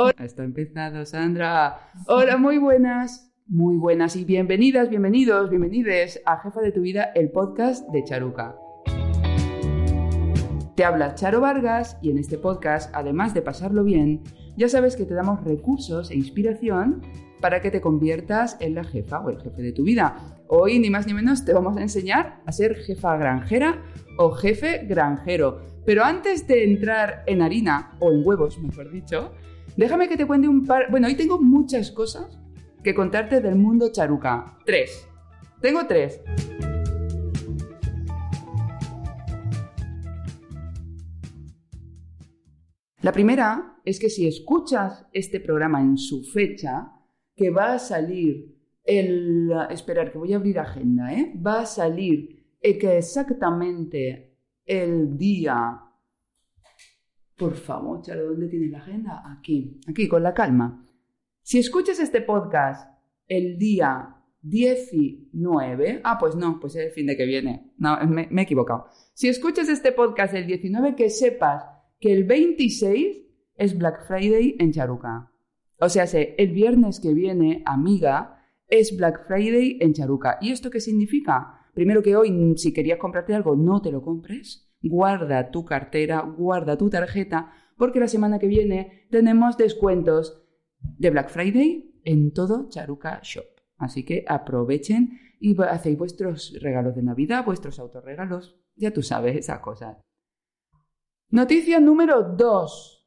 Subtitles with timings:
[0.00, 1.90] Hola, está empezado, Sandra.
[2.06, 7.32] Hola, muy buenas, muy buenas y bienvenidas, bienvenidos, bienvenides a Jefa de tu Vida, el
[7.32, 8.54] podcast de Charuca.
[10.76, 14.22] Te habla Charo Vargas y en este podcast, además de pasarlo bien,
[14.56, 17.02] ya sabes que te damos recursos e inspiración
[17.40, 20.38] para que te conviertas en la jefa o el jefe de tu vida.
[20.46, 23.82] Hoy, ni más ni menos, te vamos a enseñar a ser jefa granjera
[24.16, 25.60] o jefe granjero.
[25.84, 29.32] Pero antes de entrar en harina, o en huevos, mejor dicho,
[29.76, 30.90] déjame que te cuente un par...
[30.90, 32.38] Bueno, hoy tengo muchas cosas
[32.82, 34.58] que contarte del mundo charuca.
[34.64, 35.06] Tres.
[35.60, 36.20] Tengo tres.
[43.00, 46.92] La primera es que si escuchas este programa en su fecha,
[47.36, 49.50] que va a salir el...
[49.70, 51.32] Esperar, que voy a abrir agenda, ¿eh?
[51.34, 55.87] Va a salir exactamente el día...
[57.38, 59.22] Por favor, Charo, ¿dónde tienes la agenda?
[59.24, 60.84] Aquí, aquí, con la calma.
[61.42, 62.90] Si escuchas este podcast
[63.28, 67.72] el día 19, ah, pues no, pues es el fin de que viene.
[67.78, 68.86] No, me, me he equivocado.
[69.14, 71.64] Si escuchas este podcast el 19, que sepas
[72.00, 73.24] que el 26
[73.54, 75.30] es Black Friday en Charuca.
[75.78, 80.38] O sea, el viernes que viene, amiga, es Black Friday en Charuca.
[80.40, 81.68] ¿Y esto qué significa?
[81.72, 84.67] Primero que hoy, si querías comprarte algo, no te lo compres.
[84.80, 90.42] Guarda tu cartera, guarda tu tarjeta, porque la semana que viene tenemos descuentos
[90.80, 93.46] de Black Friday en todo Charuca Shop.
[93.76, 98.60] Así que aprovechen y hacéis vuestros regalos de Navidad, vuestros autorregalos.
[98.76, 99.98] Ya tú sabes esas cosas.
[101.30, 102.97] Noticia número 2.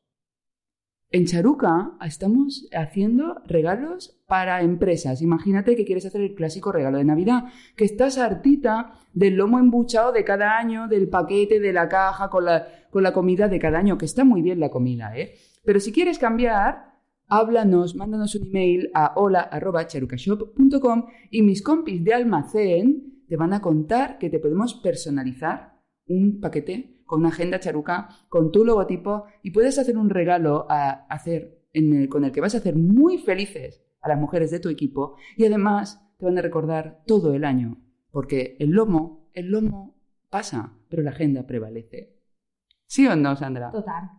[1.13, 5.21] En Charuca estamos haciendo regalos para empresas.
[5.21, 10.13] Imagínate que quieres hacer el clásico regalo de Navidad, que estás hartita del lomo embuchado
[10.13, 13.79] de cada año, del paquete, de la caja, con la, con la comida de cada
[13.79, 15.33] año, que está muy bien la comida, ¿eh?
[15.65, 16.95] Pero si quieres cambiar,
[17.27, 24.17] háblanos, mándanos un email a hola.charucashop.com y mis compis de almacén te van a contar
[24.17, 25.77] que te podemos personalizar
[26.07, 31.07] un paquete con una agenda charuca, con tu logotipo y puedes hacer un regalo a
[31.09, 31.59] hacer
[32.07, 35.43] con el que vas a hacer muy felices a las mujeres de tu equipo y
[35.43, 39.97] además te van a recordar todo el año, porque el lomo, el lomo
[40.29, 42.15] pasa, pero la agenda prevalece.
[42.85, 43.71] ¿Sí o no, Sandra?
[43.71, 44.11] Total.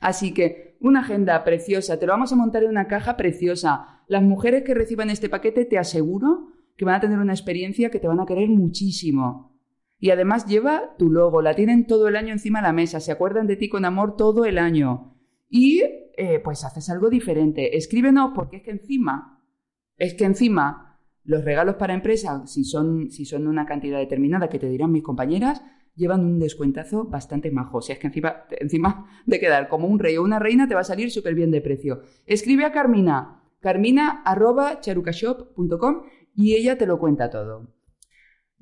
[0.00, 4.04] Así que una agenda preciosa, te lo vamos a montar en una caja preciosa.
[4.06, 7.98] Las mujeres que reciban este paquete te aseguro que van a tener una experiencia que
[7.98, 9.49] te van a querer muchísimo.
[10.00, 13.12] Y además lleva tu logo, la tienen todo el año encima de la mesa, se
[13.12, 15.14] acuerdan de ti con amor todo el año.
[15.48, 15.82] Y
[16.16, 17.76] eh, pues haces algo diferente.
[17.76, 19.44] Escríbenos porque es que encima,
[19.98, 24.58] es que encima los regalos para empresas, si son, si son una cantidad determinada que
[24.58, 25.62] te dirán mis compañeras,
[25.96, 27.76] llevan un descuentazo bastante majo.
[27.78, 30.80] O es que encima, encima de quedar como un rey o una reina te va
[30.80, 32.00] a salir súper bien de precio.
[32.26, 36.02] Escribe a Carmina, carmina.charucashop.com
[36.34, 37.79] y ella te lo cuenta todo.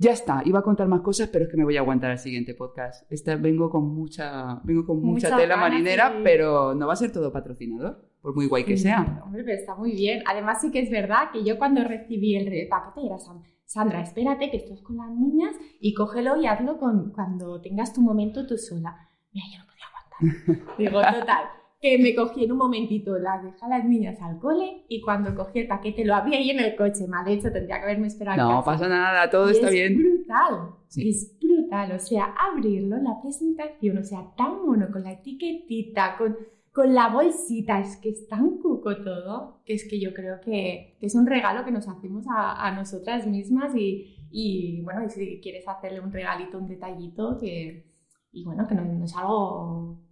[0.01, 2.21] Ya está, iba a contar más cosas, pero es que me voy a aguantar al
[2.21, 3.11] siguiente podcast.
[3.11, 7.33] Esta, vengo con mucha, vengo con mucha, tela marinera, pero no va a ser todo
[7.33, 9.21] patrocinador, por muy guay que sea.
[9.25, 10.23] Hombre, pero está muy bien.
[10.27, 13.17] Además sí que es verdad que yo cuando recibí el paquete era
[13.65, 18.01] Sandra, espérate que estás con las niñas y cógelo y hazlo con, cuando tengas tu
[18.01, 19.09] momento tú sola.
[19.33, 20.77] Mira, yo no podía aguantar.
[20.79, 24.85] Digo, total que me cogí en un momentito, las dejé a las niñas al cole
[24.89, 27.07] y cuando cogí el paquete lo había ahí en el coche.
[27.07, 28.51] Mal hecho, tendría que haberme esperado.
[28.51, 29.93] No pasa nada, todo está bien.
[29.93, 31.93] Es brutal, es brutal.
[31.93, 36.37] O sea, abrirlo, la presentación, o sea, tan mono, con la etiquetita, con,
[36.73, 40.97] con la bolsita, es que es tan cuco todo, que es que yo creo que,
[40.99, 45.41] que es un regalo que nos hacemos a, a nosotras mismas y, y, bueno, si
[45.41, 47.87] quieres hacerle un regalito, un detallito, que,
[48.33, 50.08] y bueno, que no, no es algo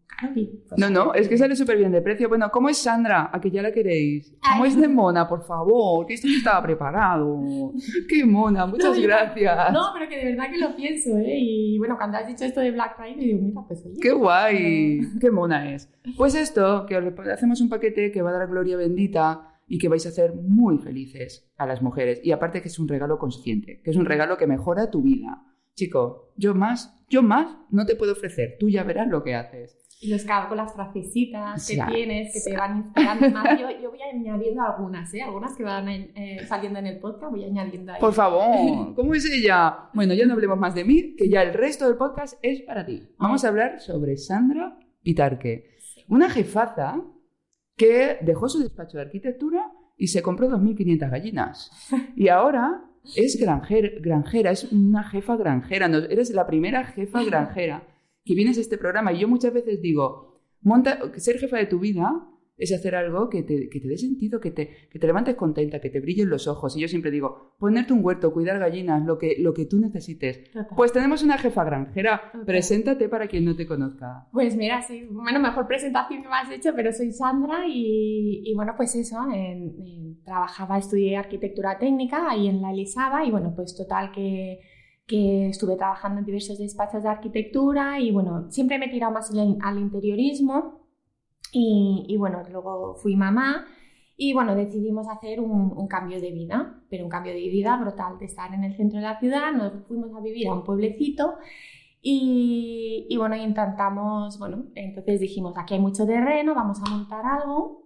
[0.78, 2.28] no, no, es que sale súper bien de precio.
[2.28, 3.30] Bueno, ¿cómo es Sandra?
[3.32, 4.34] A que ya la queréis.
[4.50, 6.06] ¿Cómo es de mona, por favor?
[6.06, 7.72] Que esto no estaba preparado.
[8.08, 9.72] Qué mona, muchas gracias.
[9.72, 11.36] No, pero que de verdad que lo pienso, ¿eh?
[11.38, 14.00] Y bueno, cuando has dicho esto de Black Friday, digo, mira, pues oye.
[14.00, 15.90] Qué guay, qué mona es.
[16.16, 16.96] Pues esto, que
[17.30, 20.78] hacemos un paquete que va a dar gloria bendita y que vais a hacer muy
[20.78, 22.20] felices a las mujeres.
[22.22, 25.42] Y aparte que es un regalo consciente, que es un regalo que mejora tu vida.
[25.74, 28.56] Chico, yo más, yo más no te puedo ofrecer.
[28.58, 29.76] Tú ya verás lo que haces.
[30.06, 33.58] Y los cago con las frasecitas que tienes, que te van inspirando más.
[33.58, 35.22] Yo, yo, voy añadiendo algunas, ¿eh?
[35.22, 38.00] Algunas que van eh, saliendo en el podcast, voy añadiendo ahí.
[38.00, 39.90] Por favor, ¿cómo es ella?
[39.94, 42.86] Bueno, ya no hablemos más de mí, que ya el resto del podcast es para
[42.86, 43.08] ti.
[43.18, 45.76] Vamos a hablar sobre Sandra Pitarque,
[46.08, 47.02] una jefaza
[47.76, 51.70] que dejó su despacho de arquitectura y se compró 2.500 gallinas.
[52.16, 52.84] Y ahora
[53.16, 55.86] es granjera, es una jefa granjera.
[55.86, 57.82] eres la primera jefa granjera
[58.26, 61.78] que vienes a este programa y yo muchas veces digo, monta, ser jefa de tu
[61.78, 62.28] vida
[62.58, 65.78] es hacer algo que te, que te dé sentido, que te, que te levantes contenta,
[65.78, 66.74] que te brillen los ojos.
[66.74, 70.42] Y yo siempre digo, ponerte un huerto, cuidar gallinas, lo que, lo que tú necesites.
[70.52, 70.66] Total.
[70.74, 72.32] Pues tenemos una jefa granjera.
[72.46, 74.26] Preséntate para quien no te conozca.
[74.32, 78.54] Pues mira, sí, bueno, mejor presentación que me has hecho, pero soy Sandra y, y
[78.54, 83.52] bueno, pues eso, en- en- trabajaba, estudié arquitectura técnica ahí en la Elisaba y bueno,
[83.54, 84.60] pues total que,
[85.06, 89.30] que estuve trabajando en diversos despachos de arquitectura y bueno, siempre me he tirado más
[89.30, 90.88] al, interiorismo
[91.52, 93.66] y, y bueno, luego fui mamá
[94.16, 98.18] y bueno, decidimos hacer un, un cambio de vida, pero un cambio de vida brutal,
[98.18, 101.34] de estar en el centro de la ciudad, nos fuimos a vivir a un pueblecito
[102.08, 107.85] y, y bueno, intentamos, bueno, entonces dijimos, aquí hay mucho terreno, vamos a montar algo.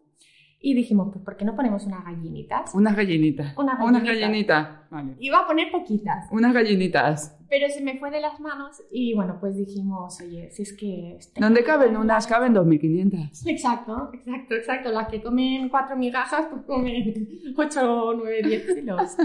[0.63, 2.75] Y dijimos, pues ¿por qué no ponemos unas gallinitas?
[2.75, 3.57] Unas gallinitas.
[3.57, 4.69] Unas Unas gallinitas.
[4.91, 5.17] Vale.
[5.19, 7.39] Iba a poner poquitas, Unas gallinitas.
[7.49, 11.19] pero se me fue de las manos y bueno, pues dijimos, oye, si es que...
[11.39, 11.97] ¿Dónde caben?
[11.97, 13.49] Unas caben 2.500.
[13.49, 14.91] Exacto, exacto, exacto.
[14.93, 19.17] Las que comen cuatro migajas, pues comen ocho, nueve, diez kilos.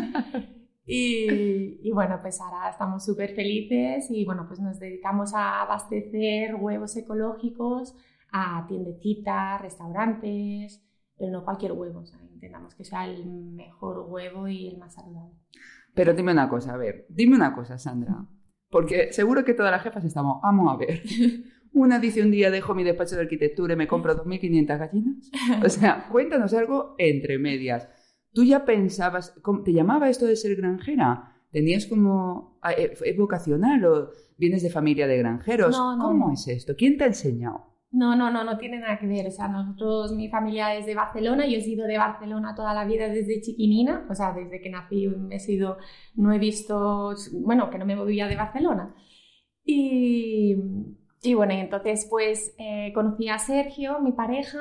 [0.87, 6.55] Y, y bueno, pues ahora estamos súper felices y bueno, pues nos dedicamos a abastecer
[6.55, 7.95] huevos ecológicos
[8.31, 10.81] a tiendecitas, restaurantes,
[11.17, 14.95] pero no cualquier huevo, o sea, intentamos que sea el mejor huevo y el más
[14.95, 15.35] saludable.
[15.93, 18.25] Pero dime una cosa, a ver, dime una cosa, Sandra.
[18.69, 21.01] Porque seguro que todas las jefas estamos, vamos a ver.
[21.71, 25.29] Una dice un día dejo mi despacho de arquitectura y me compro 2.500 gallinas.
[25.61, 27.89] O sea, cuéntanos algo entre medias.
[28.33, 29.35] ¿Tú ya pensabas,
[29.65, 31.35] te llamaba esto de ser granjera?
[31.51, 35.71] ¿Tenías como, ah, eh, es vocacional o vienes de familia de granjeros?
[35.71, 36.33] No, no, ¿Cómo no.
[36.33, 36.75] es esto?
[36.77, 37.74] ¿Quién te ha enseñado?
[37.95, 39.27] No, no, no, no tiene nada que ver.
[39.27, 42.83] O sea, nosotros, mi familia es de Barcelona, yo he sido de Barcelona toda la
[42.85, 45.77] vida desde chiquinina, o sea, desde que nací he sido,
[46.15, 48.93] no he visto, bueno, que no me movía de Barcelona.
[49.63, 50.55] Y,
[51.23, 54.59] y bueno, entonces pues eh, conocí a Sergio, mi pareja,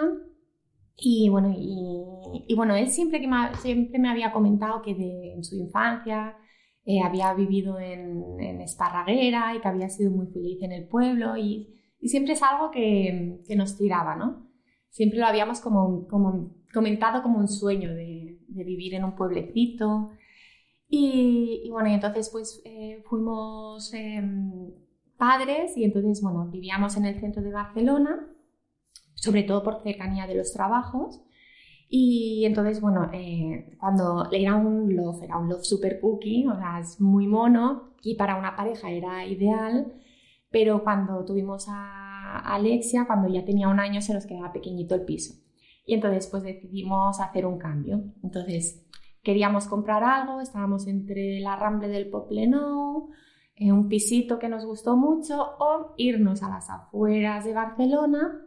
[0.96, 5.34] y bueno, y, y bueno, él siempre, que me, siempre me había comentado que de,
[5.34, 6.36] en su infancia
[6.84, 11.36] eh, había vivido en, en Esparraguera y que había sido muy feliz en el pueblo
[11.36, 11.73] y,
[12.04, 14.46] y siempre es algo que, que nos tiraba, ¿no?
[14.90, 20.10] Siempre lo habíamos como, como comentado como un sueño de, de vivir en un pueblecito.
[20.86, 24.70] Y, y bueno, y entonces pues eh, fuimos em,
[25.16, 28.28] padres y entonces, bueno, vivíamos en el centro de Barcelona,
[29.14, 31.22] sobre todo por cercanía de los trabajos.
[31.88, 36.80] Y entonces, bueno, eh, cuando era un love, era un love super cookie, o sea,
[36.80, 39.90] es muy mono y para una pareja era ideal,
[40.54, 45.04] pero cuando tuvimos a Alexia, cuando ya tenía un año, se nos quedaba pequeñito el
[45.04, 45.34] piso.
[45.84, 48.04] Y entonces, pues decidimos hacer un cambio.
[48.22, 48.86] Entonces,
[49.24, 53.10] queríamos comprar algo, estábamos entre la Ramble del Poblenou,
[53.56, 58.46] eh, un pisito que nos gustó mucho, o irnos a las afueras de Barcelona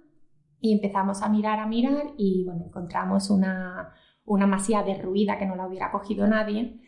[0.62, 3.94] y empezamos a mirar, a mirar y bueno, encontramos una,
[4.24, 6.80] una masía derruida que no la hubiera cogido nadie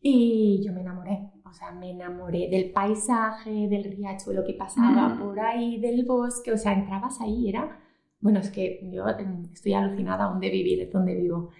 [0.00, 5.18] y yo me enamoré, o sea, me enamoré del paisaje, del riachuelo que pasaba Mm.
[5.20, 7.80] por ahí, del bosque, o sea, entrabas ahí, era,
[8.20, 11.50] bueno, es que yo mm, estoy alucinada donde vivir, es donde vivo.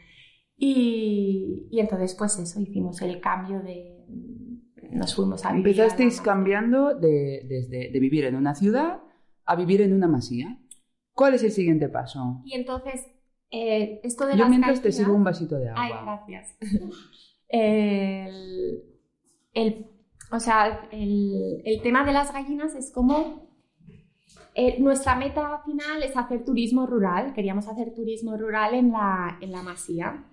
[0.57, 4.05] Y, y entonces, pues eso, hicimos el cambio de,
[4.91, 5.67] nos fuimos a vivir.
[5.67, 6.25] a Empezasteis masía.
[6.25, 9.01] cambiando de, desde, de vivir en una ciudad
[9.45, 10.59] a vivir en una masía.
[11.13, 12.43] ¿Cuál es el siguiente paso?
[12.45, 13.07] Y entonces,
[13.51, 16.23] eh, esto de Yo las mientras te sirvo un vasito de Ay, agua.
[16.27, 16.57] gracias.
[17.49, 18.83] el,
[19.63, 19.87] el-
[20.31, 23.49] o sea, el, el tema de las gallinas es como
[24.55, 27.33] eh, nuestra meta final es hacer turismo rural.
[27.33, 30.25] Queríamos hacer turismo rural en la, en la masía,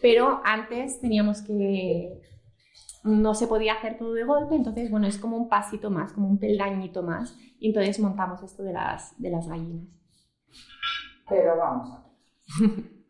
[0.00, 2.20] pero antes teníamos que
[3.04, 6.28] no se podía hacer todo de golpe, entonces bueno, es como un pasito más, como
[6.28, 9.86] un peldañito más, y entonces montamos esto de las, de las gallinas.
[11.28, 12.12] Pero vamos a ver.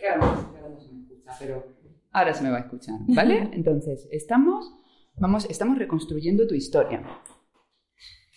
[0.00, 1.64] Que ahora no- se me escucha, pero
[2.12, 3.48] ahora se me va a escuchar, ¿vale?
[3.52, 4.72] Entonces, estamos,
[5.16, 7.02] vamos, estamos reconstruyendo tu historia.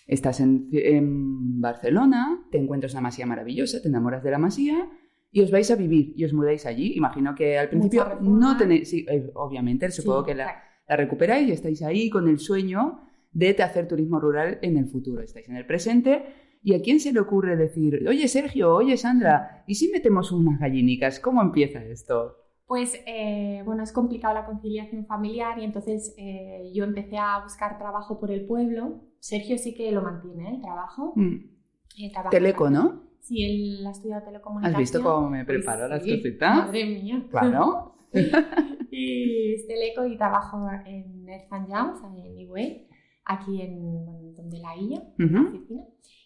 [0.05, 4.89] Estás en, en Barcelona, te encuentras una masía maravillosa, te enamoras de la masía
[5.31, 6.93] y os vais a vivir y os mudáis allí.
[6.95, 11.49] Imagino que al principio no tenéis, sí, eh, obviamente, supongo Sí, que la, la recuperáis
[11.49, 13.01] y estáis ahí con el sueño
[13.33, 15.21] de hacer turismo rural en el futuro.
[15.21, 16.23] Estáis en el presente
[16.63, 20.59] y a quién se le ocurre decir, oye Sergio, oye Sandra, ¿y si metemos unas
[20.59, 21.19] gallinicas?
[21.19, 22.46] ¿Cómo empieza esto?
[22.67, 27.77] Pues eh, bueno, es complicado la conciliación familiar y entonces eh, yo empecé a buscar
[27.77, 29.05] trabajo por el pueblo.
[29.19, 30.55] Sergio sí que lo mantiene, ¿eh?
[30.55, 31.13] el trabajo.
[31.15, 31.37] Mm,
[32.29, 33.03] Teleco, ¿no?
[33.21, 34.75] Sí, él ha estudiado telecomunicación.
[34.75, 36.55] ¿Has visto cómo me Pues preparo las sí, cositas?
[36.55, 37.25] Madre mía.
[37.31, 37.95] Claro.
[38.91, 42.37] y es teleco y trabajo en Earth and Jams, en
[43.23, 45.83] aquí en donde la Illa, en la oficina.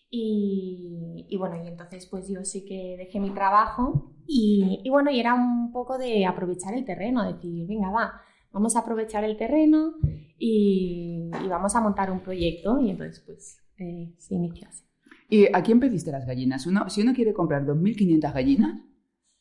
[0.10, 5.20] Y, y, bueno, y entonces pues yo sí que dejé mi trabajo y, bueno, y
[5.20, 8.22] era un poco de aprovechar el terreno, decir, venga, va,
[8.54, 9.96] vamos a aprovechar el terreno
[10.38, 14.86] y, vamos a montar un proyecto y entonces pues eh, se inició así.
[15.30, 16.66] ¿Y a quién pediste las gallinas?
[16.88, 18.82] Si uno quiere comprar 2.500 gallinas,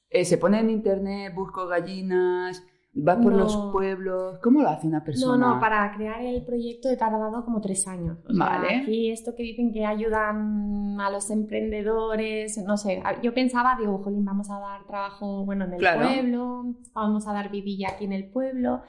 [0.09, 2.65] eh, se pone en internet, busco gallinas,
[2.97, 4.39] va por los pueblos.
[4.43, 5.37] ¿Cómo lo hace una persona?
[5.37, 8.19] No, no, para crear el proyecto he tardado como tres años.
[8.29, 8.69] O vale.
[8.69, 13.99] Sea, aquí esto que dicen que ayudan a los emprendedores, no sé, yo pensaba, digo,
[14.03, 16.01] jolín, vamos a dar trabajo, bueno, en el Claro.
[16.09, 18.83] pueblo, vamos a dar vidilla aquí en el pueblo.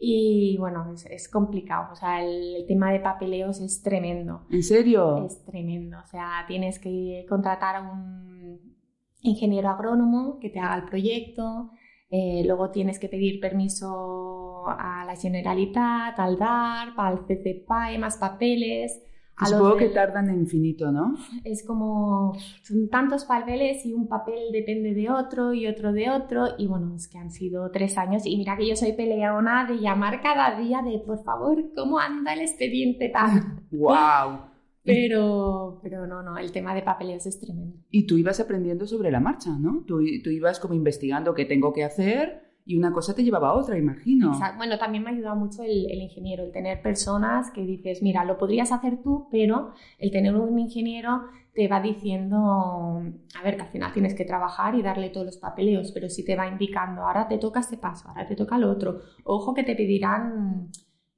[0.00, 1.88] Y bueno, es, es complicado.
[1.92, 4.46] O sea, el, el tema de papeleos es tremendo.
[4.50, 5.24] ¿En serio?
[5.26, 5.98] Es tremendo.
[5.98, 8.76] O sea, tienes que contratar a un
[9.20, 11.70] ingeniero agrónomo que te haga el proyecto.
[12.10, 19.02] Eh, luego tienes que pedir permiso a la Generalitat, al DAR, el CCPAE, más papeles.
[19.36, 21.14] a Supongo que tardan infinito, ¿no?
[21.44, 26.46] Es como, son tantos papeles y un papel depende de otro y otro de otro.
[26.58, 28.24] Y bueno, es que han sido tres años.
[28.24, 32.32] Y mira que yo soy peleona de llamar cada día de, por favor, ¿cómo anda
[32.32, 33.62] el expediente tal?
[33.70, 34.47] ¡Wow!
[34.92, 37.76] Pero, pero no, no, el tema de papeleos es tremendo.
[37.90, 39.84] Y tú ibas aprendiendo sobre la marcha, ¿no?
[39.86, 43.54] Tú, tú ibas como investigando qué tengo que hacer y una cosa te llevaba a
[43.54, 44.32] otra, imagino.
[44.32, 44.58] Exacto.
[44.58, 48.26] Bueno, también me ha ayudado mucho el, el ingeniero, el tener personas que dices, mira,
[48.26, 51.22] lo podrías hacer tú, pero el tener un ingeniero
[51.54, 55.38] te va diciendo, a ver, que al final tienes que trabajar y darle todos los
[55.38, 58.70] papeleos, pero sí te va indicando, ahora te toca este paso, ahora te toca lo
[58.70, 59.00] otro.
[59.24, 60.68] Ojo que te pedirán,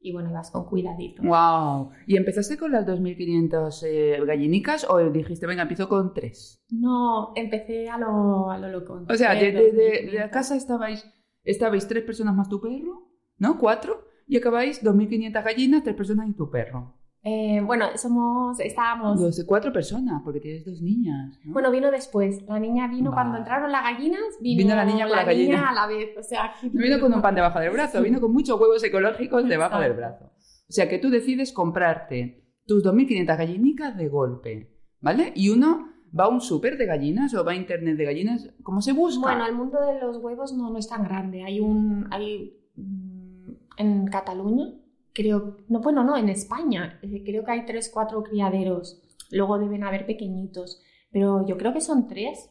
[0.01, 1.23] y bueno, y vas con cuidadito.
[1.23, 1.91] ¡Wow!
[2.07, 6.63] ¿Y empezaste con las 2.500 eh, gallinicas o dijiste, venga, empiezo con tres?
[6.71, 9.05] No, empecé a lo, a lo loco.
[9.09, 10.15] O sea, de, de- de- de 2500.
[10.15, 11.07] la casa estabais,
[11.45, 13.59] estabais tres personas más tu perro, ¿no?
[13.59, 14.07] Cuatro.
[14.27, 16.95] Y acabáis 2.500 gallinas, tres personas y tu perro.
[17.23, 19.21] Eh, bueno, somos, estábamos...
[19.21, 21.39] Dos, cuatro personas, porque tienes dos niñas.
[21.45, 21.53] ¿no?
[21.53, 22.43] Bueno, vino después.
[22.49, 25.71] La niña vino cuando entraron las gallinas, vino, Vino la niña con la gallina.
[25.71, 26.17] a la vez.
[26.19, 29.47] O sea, No vino con un pan debajo del brazo, vino con muchos huevos ecológicos
[29.47, 30.27] debajo del brazo.
[30.27, 35.33] O sea que tú decides comprarte tus 2.500 gallinicas de golpe, ¿vale?
[35.35, 38.81] Y uno va a un súper de gallinas o va a internet de gallinas, ¿cómo
[38.81, 39.21] se busca?
[39.21, 41.43] Bueno, el mundo de los huevos no, no es tan grande.
[41.43, 42.07] Hay un.
[42.11, 44.67] Hay, mm, en Cataluña,
[45.13, 45.59] creo.
[45.69, 47.01] No, bueno, no, en España.
[47.01, 49.03] Creo que hay tres, cuatro criaderos.
[49.31, 50.83] Luego deben haber pequeñitos.
[51.11, 52.51] Pero yo creo que son tres.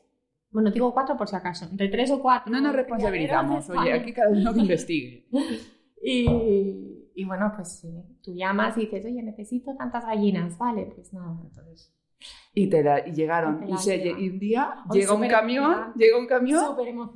[0.51, 1.66] Bueno, digo cuatro por si acaso.
[1.70, 2.51] Entre tres o cuatro.
[2.51, 5.28] no nos responsabilizamos, oye, aquí cada uno que investigue.
[6.01, 7.89] Y, y bueno, pues sí,
[8.24, 11.94] tú llamas y dices, oye, necesito tantas gallinas, vale, pues nada, entonces.
[12.53, 14.19] Y, te la- y llegaron, Y te y, la se- llevan.
[14.21, 16.61] y un día Hoy llega un camión, llega un camión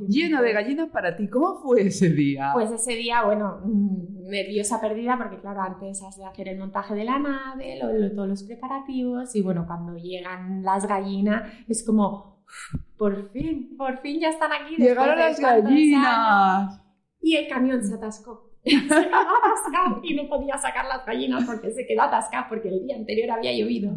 [0.07, 1.27] lleno de gallinas para ti.
[1.27, 2.51] ¿Cómo fue ese día?
[2.53, 6.93] Pues ese día, bueno, mm, nerviosa perdida, porque claro, antes has de hacer el montaje
[6.95, 11.83] de la nave, lo- lo- todos los preparativos, y bueno, cuando llegan las gallinas, es
[11.85, 14.75] como, "Uf, por fin, por fin ya están aquí.
[14.77, 15.69] Llegaron las tantos años".
[15.73, 16.81] gallinas.
[17.19, 18.52] Y el camión se atascó.
[18.63, 23.51] Y no podía sacar las gallinas porque se quedó atascado porque el día anterior había
[23.51, 23.91] llovido.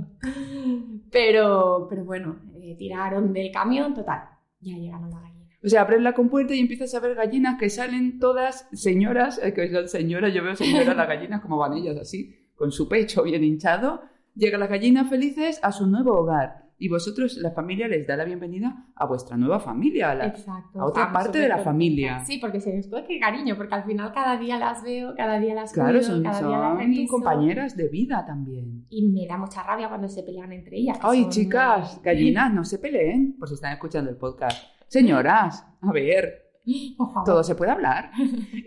[1.11, 4.23] Pero, pero bueno, eh, tiraron del camión, total,
[4.61, 5.37] ya llegaron las gallinas.
[5.65, 9.55] O sea, abres la compuerta y empiezas a ver gallinas que salen todas señoras, eh,
[9.55, 13.23] que son señoras, yo veo señoras las gallinas como van ellas así, con su pecho
[13.23, 14.03] bien hinchado.
[14.35, 16.66] Llegan las gallinas felices a su nuevo hogar.
[16.79, 20.11] Y vosotros, la familia, les da la bienvenida a vuestra nueva familia.
[20.11, 20.79] a la- Exacto.
[20.81, 22.23] a otra parte de la familia.
[22.27, 25.55] Sí, porque se les coge cariño, porque al final cada día las veo, cada día
[25.55, 27.13] las Claro, cuido, son, cada día las son reviso.
[27.15, 28.85] compañeras de vida también.
[28.91, 30.99] Y me da mucha rabia cuando se pelean entre ellas.
[30.99, 34.63] que Ay, son- chicas, gallinas, no se peleen, por si están escuchando el podcast.
[34.89, 36.43] Señoras, a ver,
[36.99, 37.25] Por favor.
[37.25, 38.11] todo se puede hablar.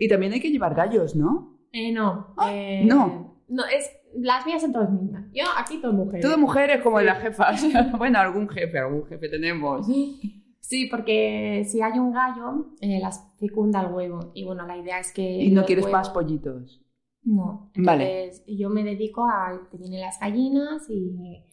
[0.00, 1.58] Y también hay que llevar gallos, ¿no?
[1.72, 2.34] Eh, no.
[2.48, 3.36] eh, no.
[3.48, 5.24] No, es, las mías son todas niñas.
[5.32, 6.22] Yo aquí todo mujeres.
[6.24, 7.64] Todo mujeres como las jefas.
[7.98, 9.86] bueno, algún jefe, algún jefe tenemos.
[10.60, 14.30] Sí, porque si hay un gallo, eh, las fecunda el huevo.
[14.34, 15.22] Y bueno, la idea es que.
[15.22, 16.84] Y no quieres huevos- más pollitos.
[17.22, 17.70] No.
[17.76, 18.24] Vale.
[18.24, 21.44] Entonces, yo me dedico a que vienen las gallinas y,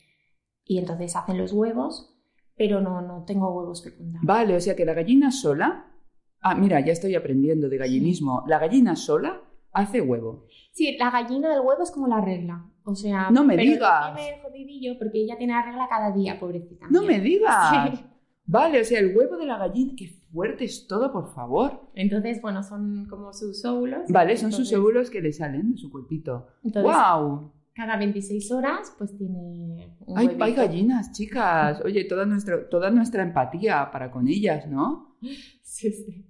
[0.63, 2.15] y entonces hacen los huevos,
[2.55, 4.25] pero no, no tengo huevos fecundados.
[4.25, 5.91] Vale, o sea que la gallina sola.
[6.39, 8.43] Ah, mira, ya estoy aprendiendo de gallinismo.
[8.47, 9.41] La gallina sola
[9.73, 10.45] hace huevo.
[10.77, 12.63] Sí, la gallina del huevo es como la regla.
[12.83, 14.15] O sea, No me pero digas.
[14.15, 16.85] Tiene jodidillo porque ella tiene la regla cada día, pobrecita.
[16.91, 17.09] No mía.
[17.11, 17.89] me digas.
[17.97, 18.05] Sí.
[18.45, 19.93] Vale, o sea, el huevo de la gallina.
[19.97, 21.89] Qué fuerte es todo, por favor.
[21.95, 24.01] Entonces, bueno, son como sus óvulos.
[24.09, 26.47] Vale, son sus óvulos que le salen de su cuerpito.
[26.63, 27.53] Entonces, ¡Wow!
[27.73, 30.43] cada 26 horas, pues tiene un Hay, huevito.
[30.45, 31.81] hay gallinas, chicas.
[31.85, 35.17] Oye, toda nuestra, toda nuestra empatía para con ellas, ¿no?
[35.63, 36.26] Sí, sí.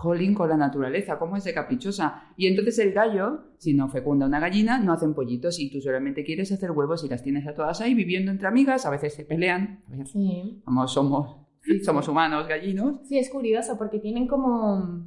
[0.00, 2.22] Jolín con la naturaleza, cómo es de caprichosa.
[2.36, 6.24] Y entonces el gallo, si no fecunda una gallina, no hacen pollitos y tú solamente
[6.24, 9.26] quieres hacer huevos y las tienes a todas ahí viviendo entre amigas, a veces se
[9.26, 10.62] pelean, a veces Sí.
[10.64, 11.36] somos, somos,
[11.84, 13.06] somos humanos, gallinos.
[13.06, 15.06] Sí, es curioso porque tienen como.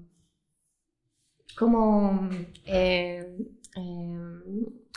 [1.58, 2.30] Como.
[2.66, 3.36] eh,
[3.76, 4.23] eh,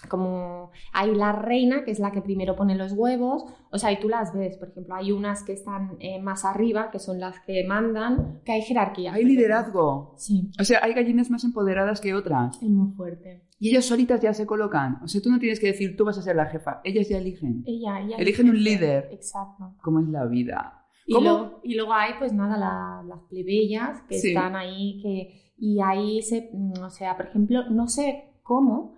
[0.08, 4.00] como hay la reina, que es la que primero pone los huevos, o sea, y
[4.00, 7.38] tú las ves, por ejemplo, hay unas que están eh, más arriba, que son las
[7.40, 9.12] que mandan, que hay jerarquía.
[9.14, 10.14] Hay liderazgo.
[10.16, 12.56] Sí, O sea, hay gallinas más empoderadas que otras.
[12.62, 13.42] es muy fuerte.
[13.58, 14.98] Y ellas solitas ya se colocan.
[15.02, 16.80] O sea, tú no tienes que decir, tú vas a ser la jefa.
[16.84, 17.62] Ellas ya eligen.
[17.66, 19.08] Ella, ella Eligen un líder.
[19.12, 19.74] Exacto.
[19.82, 20.82] ¿Cómo es la vida?
[21.06, 24.28] Y, luego, y luego hay, pues nada, la- las plebeyas que Sí.
[24.28, 28.96] están ahí, que, y ahí se, mm, o sea, por ejemplo, no sé cómo,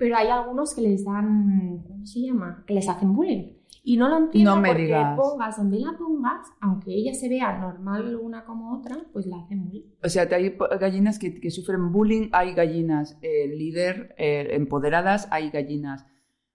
[0.00, 2.64] pero hay algunos que les dan, ¿cómo se llama?
[2.66, 3.52] Que les hacen bullying.
[3.84, 5.16] Y no lo entiendo No me porque digas.
[5.18, 9.64] pongas donde la pongas, aunque ella se vea normal una como otra, pues la hacen
[9.66, 9.82] bullying.
[10.02, 15.50] O sea, hay gallinas que, que sufren bullying, hay gallinas eh, líder, eh, empoderadas, hay
[15.50, 16.06] gallinas...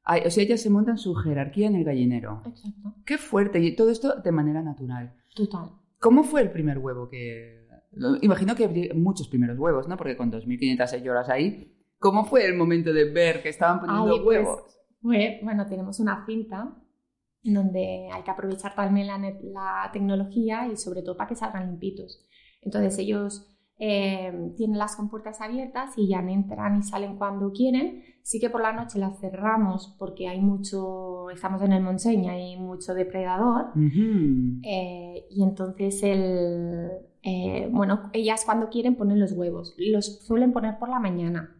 [0.03, 2.41] hay- o sea, ellas se montan su jerarquía en el gallinero.
[2.45, 2.93] Exacto.
[3.05, 3.59] Qué fuerte.
[3.59, 5.13] Y todo esto de manera natural.
[5.35, 5.69] Total.
[5.99, 7.63] ¿Cómo fue el primer huevo que...?
[8.21, 9.95] Imagino que habría muchos primeros huevos, ¿no?
[9.97, 11.71] Porque con 2.500 señoras ahí...
[11.99, 14.61] ¿Cómo fue el momento de ver que estaban poniendo Ay, pues, huevos?
[15.01, 16.75] Fue- bueno, tenemos una cinta
[17.43, 22.25] donde hay que aprovechar también la, la tecnología y sobre todo para que salgan limpitos.
[22.61, 23.47] Entonces ellos
[23.77, 28.03] eh, tienen las compuertas abiertas y ya entran y salen cuando quieren.
[28.23, 32.29] Sí que por la noche las cerramos porque hay mucho, estamos en el Montseny, y
[32.29, 33.67] hay mucho depredador.
[33.75, 34.61] Ujú.
[34.63, 36.89] Eh, y entonces el,
[37.21, 39.75] eh, bueno, ellas cuando quieren ponen los huevos.
[39.77, 41.54] Los suelen poner por la mañana.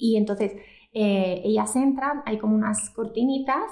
[0.00, 0.52] Y entonces
[0.92, 3.62] eh, ellas entran, hay como unas cortinitas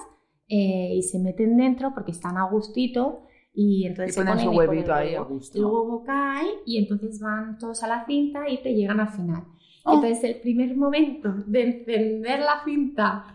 [0.48, 4.44] eh, y se meten dentro porque están a gustito y entonces Y se ponen ponen
[4.46, 5.34] su y ponen huevito el ahí a huevo.
[5.34, 5.58] gusto.
[5.58, 9.44] El huevo cae y entonces van todos a la cinta y te llegan al final.
[9.84, 9.94] Oh.
[9.94, 13.34] Entonces el primer momento de encender la cinta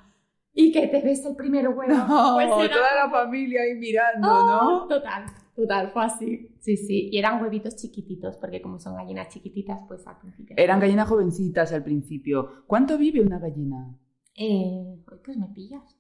[0.54, 4.30] y que te ves el primer huevo, No, pues era toda la familia ahí mirando,
[4.30, 4.46] ¡Oh!
[4.46, 4.88] ¿no?
[4.88, 6.50] Total, total, fue así.
[6.60, 10.56] Sí, sí, y eran huevitos chiquititos, porque como son gallinas chiquititas, pues al principio.
[10.58, 12.64] Eran gallinas jovencitas al principio.
[12.68, 13.98] ¿Cuánto vive una gallina?
[14.36, 15.98] Eh, pues me pillas.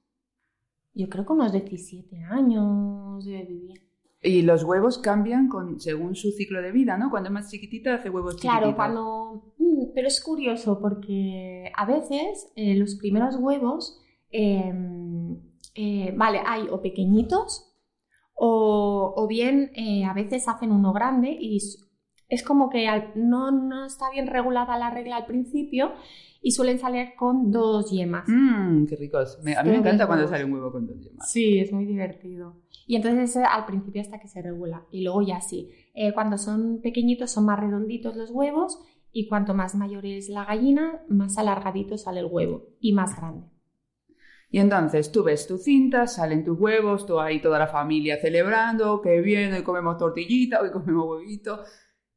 [0.95, 3.81] Yo creo que unos 17 años debe vivir.
[4.21, 7.09] Y los huevos cambian con, según su ciclo de vida, ¿no?
[7.09, 8.75] Cuando es más chiquitita hace huevos Claro, chiquititos.
[8.75, 9.53] cuando...
[9.57, 13.99] Mm, pero es curioso porque a veces eh, los primeros huevos,
[14.31, 14.71] eh,
[15.75, 17.72] eh, vale, hay o pequeñitos
[18.35, 21.57] o, o bien eh, a veces hacen uno grande y
[22.29, 25.91] es como que al- no, no está bien regulada la regla al principio
[26.41, 28.25] y suelen salir con dos yemas.
[28.27, 29.39] Mmm, qué ricos.
[29.43, 31.31] Me- a mí me encanta cuando sale un huevo con dos yemas.
[31.31, 32.57] Sí, es muy divertido.
[32.85, 34.85] Y entonces al principio hasta que se regula.
[34.91, 35.69] Y luego ya sí.
[35.93, 38.79] Eh, cuando son pequeñitos son más redonditos los huevos
[39.11, 43.47] y cuanto más mayor es la gallina, más alargadito sale el huevo y más grande.
[44.53, 49.01] Y entonces tú ves tu cinta, salen tus huevos, tú ahí toda la familia celebrando,
[49.01, 51.61] que bien, hoy comemos tortillita, hoy comemos huevito.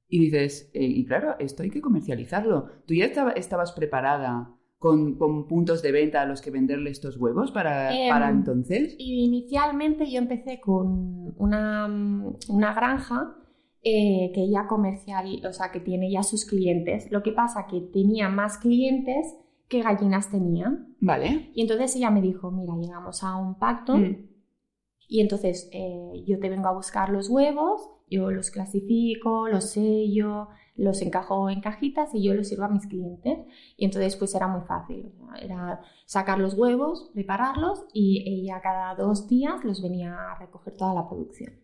[0.06, 2.68] Y dices, eh, y claro, esto hay que comercializarlo.
[2.86, 7.16] ¿Tú ya estaba- estabas preparada con, con puntos de venta a los que venderle estos
[7.16, 8.94] huevos para, Em, para entonces?
[8.98, 13.34] Y inicialmente yo empecé con una, mm, una granja
[13.82, 17.10] eh, que ya comercial, o sea, que tiene ya sus clientes.
[17.10, 19.24] Lo que pasa que tenía más clientes
[19.68, 20.76] que gallinas tenía.
[21.00, 21.50] Vale.
[21.54, 24.28] Y entonces ella me dijo, mira, llegamos a un pacto Mm.
[25.08, 30.48] y entonces eh, yo te vengo a buscar los huevos, yo los clasifico, los sello,
[30.76, 33.38] los encajo en cajitas y yo los sirvo a mis clientes.
[33.76, 39.26] Y entonces pues era muy fácil, era sacar los huevos, prepararlos y ella cada dos
[39.28, 41.54] días los venía a recoger toda la producción.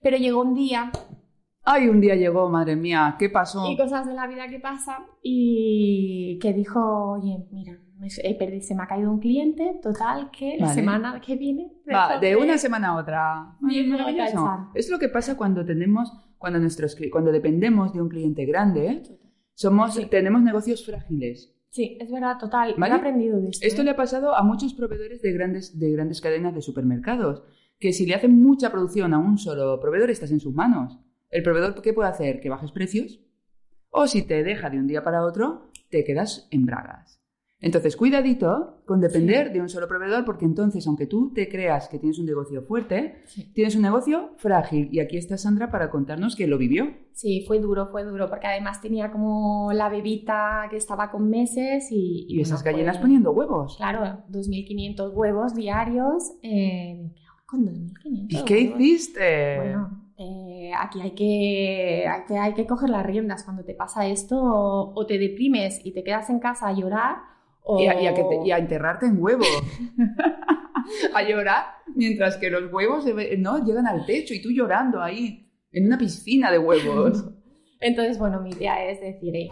[0.00, 0.90] Pero llegó un día
[1.68, 3.68] Ay, un día llegó, madre mía, ¿qué pasó?
[3.68, 6.80] y cosas de la vida que pasan y que dijo,
[7.18, 10.74] oye, mira, me- perdido- se me ha caído un cliente, total, que la Vale.
[10.80, 11.72] semana que viene...
[11.92, 13.56] Va, de una semana a otra.
[13.60, 14.32] Bien, maravilloso.
[14.34, 14.68] chan.
[14.74, 19.02] Es lo que pasa cuando tenemos, cuando nuestros, cuando dependemos de un cliente grande, ¿eh?
[19.54, 20.06] somos, Sí.
[20.06, 21.52] tenemos negocios frágiles.
[21.70, 22.74] Sí, es verdad, total.
[22.78, 22.94] ¿Vale?
[22.94, 23.66] He aprendido de esto.
[23.66, 23.84] Esto ¿eh?
[23.86, 27.42] le ha pasado a muchos proveedores de grandes, de grandes cadenas de supermercados,
[27.80, 31.00] que si le hacen mucha producción a un solo proveedor, estás en sus manos.
[31.30, 32.40] El proveedor, ¿qué puede hacer?
[32.40, 33.20] Que bajes precios.
[33.90, 37.20] O si te deja de un día para otro, te quedas en bragas.
[37.58, 39.54] Entonces, cuidadito con depender Sí.
[39.54, 43.22] de un solo proveedor, porque entonces, aunque tú te creas que tienes un negocio fuerte,
[43.24, 43.50] Sí.
[43.54, 44.90] tienes un negocio frágil.
[44.92, 46.92] Y aquí está Sandra para contarnos que lo vivió.
[47.12, 51.88] Sí, fue duro, fue duro, porque además tenía como la bebita que estaba con meses
[51.90, 52.26] y...
[52.28, 53.76] Y esas bueno, gallinas fue- poniendo huevos.
[53.78, 56.32] Claro, 2.500 huevos diarios.
[56.42, 58.80] Eh, ¿Qué hago con 2.500 ¿Y qué huevos?
[58.80, 59.56] hiciste?
[59.56, 60.05] Bueno,
[60.68, 64.36] eh, aquí hay que, hay que, hay que coger las riendas cuando te pasa esto
[64.40, 67.16] o, o te deprimes y te quedas en casa a llorar
[67.62, 67.80] o...
[67.80, 69.46] Y, a, y a que te- y a enterrarte en huevos.
[71.14, 71.64] a llorar
[71.94, 73.04] mientras que los huevos
[73.38, 77.24] no llegan al techo y tú llorando ahí en una piscina de huevos.
[77.80, 79.48] Entonces, bueno, mi idea es decir, "Ey,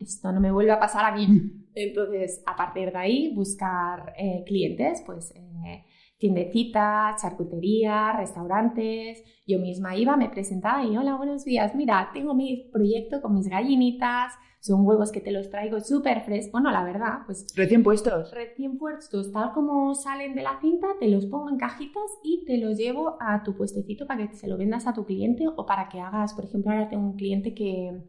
[0.00, 1.26] esto no me vuelve a pasar a mí.
[1.74, 5.84] Entonces, a partir de ahí, buscar eh, clientes, pues eh,
[6.18, 9.22] tiendecitas, charcuterías, restaurantes.
[9.46, 11.74] Yo misma iba, me presentaba y hola, buenos días.
[11.74, 16.52] Mira, tengo mi proyecto con mis gallinitas, son huevos que te los traigo súper frescos.
[16.52, 18.32] Bueno, la verdad, pues Recién puestos.
[18.32, 22.58] recién puestos, tal como salen de la cinta, te los pongo en cajitas y te
[22.58, 25.88] los llevo a tu puestecito para que se lo vendas a tu cliente o para
[25.88, 28.02] que hagas, por ejemplo, ahora tengo un cliente que,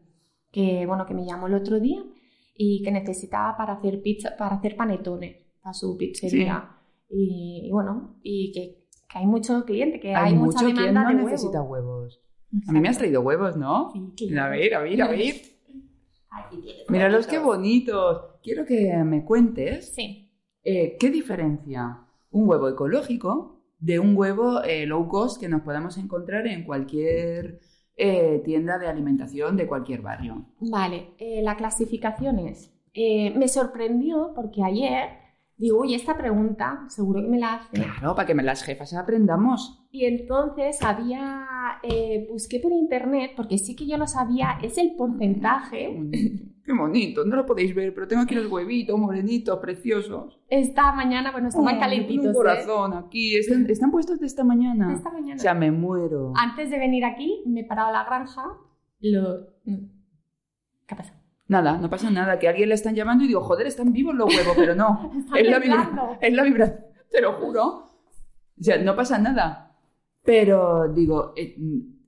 [0.50, 2.02] que, bueno, que me llamó el otro día
[2.56, 6.79] y que necesitaba para hacer pizza, para hacer panetones para su pizzería.
[7.10, 10.86] Y, y bueno, y que, que hay mucho cliente, que hay, Hay mucha mucho quien
[10.94, 12.22] demanda no de necesita huevos.
[12.68, 13.90] A mí me has traído huevos, ¿no?
[14.16, 14.46] Sí, claro.
[14.54, 15.34] A ver, a ver, a ver.
[16.30, 18.22] Aquí tienes Míralos qué bonitos.
[18.42, 20.30] Quiero que me cuentes Sí.
[20.62, 21.98] eh, qué diferencia
[22.30, 27.60] un huevo ecológico de un huevo eh, low cost que nos podamos encontrar en cualquier
[27.96, 30.46] eh, tienda de alimentación de cualquier barrio.
[30.60, 35.08] Vale, eh, la clasificación es, me sorprendió porque ayer
[35.60, 37.76] digo, uy, esta pregunta seguro que me la hace.
[37.76, 39.86] Claro, para que me las jefas aprendamos.
[39.92, 41.46] Y entonces había,
[41.82, 46.00] eh, busqué por internet, porque sí que yo lo sabía, es el porcentaje.
[46.64, 50.38] Qué bonito, no lo podéis ver, pero tengo aquí los huevitos morenitos, preciosos.
[50.48, 52.26] Esta mañana, bueno, estaban Oh, calentitos.
[52.26, 52.34] Un ¿eh?
[52.34, 54.92] corazón aquí, están, están puestos de esta mañana.
[54.92, 55.34] Esta mañana.
[55.36, 56.32] O sea, me muero.
[56.36, 58.44] Antes de venir aquí, me he parado a la granja.
[59.00, 59.46] Lo...
[60.86, 61.19] ¿Qué pasa?
[61.50, 64.14] Nada, no pasa nada, que a alguien le están llamando y digo, joder, están vivos
[64.14, 65.10] los huevos, pero no.
[65.36, 67.64] Es, la vibra- es la vibración, te lo juro.
[67.66, 69.76] O sea, no pasa nada.
[70.22, 71.56] Pero digo, eh,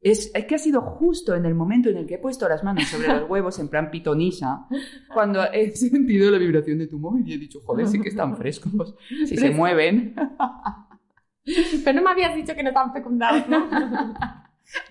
[0.00, 2.62] es, es que ha sido justo en el momento en el que he puesto las
[2.62, 4.68] manos sobre los huevos en plan pitonisa,
[5.12, 8.36] cuando he sentido la vibración de tu móvil y he dicho, joder, sí que están
[8.36, 8.94] frescos.
[9.26, 10.14] Si se mueven.
[11.84, 13.68] Pero no me habías dicho que no están fecundados, ¿no?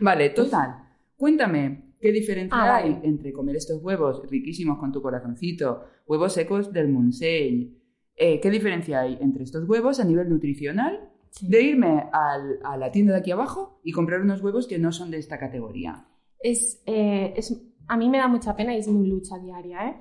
[0.02, 0.76] Vale, total.
[1.16, 3.08] Cuéntame, ¿qué diferencia Ah, hay vale.
[3.08, 7.78] entre comer estos huevos riquísimos con tu corazoncito, huevos secos del Montseny?
[8.16, 11.48] Eh, ¿Qué diferencia hay entre estos huevos a nivel nutricional Sí.
[11.48, 14.92] de irme al- a la tienda de aquí abajo y comprar unos huevos que no
[14.92, 16.06] son de esta categoría?
[16.44, 19.96] es, eh, es- a mí me da mucha pena y es mi lucha diaria, ¿eh?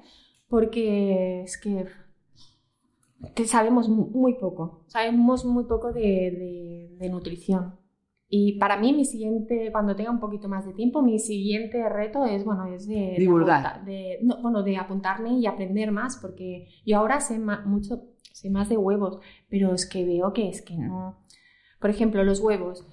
[0.48, 1.84] Porque es que,
[3.34, 7.74] que sabemos mu- muy poco, sabemos muy poco de, de- de nutrición.
[8.32, 12.24] Y para mí, mi siguiente, cuando tenga un poquito más de tiempo, mi siguiente reto
[12.24, 13.66] es, bueno, es de, Divulgar.
[13.66, 18.04] apunta- de- no, bueno, de apuntarme y aprender más, porque yo ahora sé ma- mucho,
[18.32, 21.18] sé más de huevos, pero es que veo que es que no.
[21.80, 22.86] Por ejemplo, los huevos.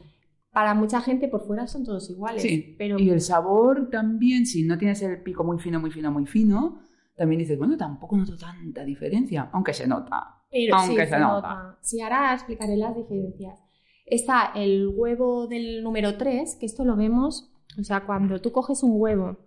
[0.52, 4.64] Para mucha gente por fuera son todos iguales, Sí, pero y el sabor también, si
[4.64, 6.80] no tienes el pico muy fino, muy fino, muy fino,
[7.16, 10.34] también dices, bueno, tampoco noto tanta diferencia, aunque se nota.
[10.50, 11.48] Pero Aunque sí, se se nota.
[11.50, 11.78] nota.
[11.82, 13.60] Sí, ahora explicaré las diferencias.
[14.10, 18.82] Está el huevo del número 3, que esto lo vemos, o sea, cuando tú coges
[18.82, 19.38] un huevo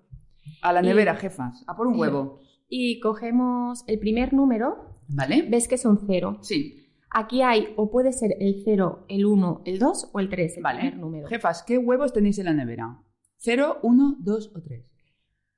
[0.62, 2.40] A la Y- nevera, jefas, a por un y- huevo.
[2.68, 5.42] y cogemos el primer número, ¿Vale?
[5.48, 6.38] ves que son 0.
[6.42, 6.76] Sí.
[7.12, 10.62] Aquí hay, o puede ser el 0, el 1, el 2 o el 3, el
[10.62, 10.78] Vale.
[10.80, 11.26] primer número.
[11.28, 12.98] Jefas, ¿qué huevos tenéis en la nevera?
[13.38, 14.84] ¿Cero, uno, dos o tres?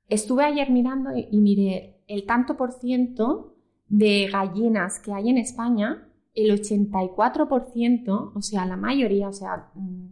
[0.07, 3.55] Estuve ayer mirando y, y miré el tanto por ciento
[3.89, 10.07] de gallinas que hay en España, el 84%, o sea, la mayoría, o sea, mm,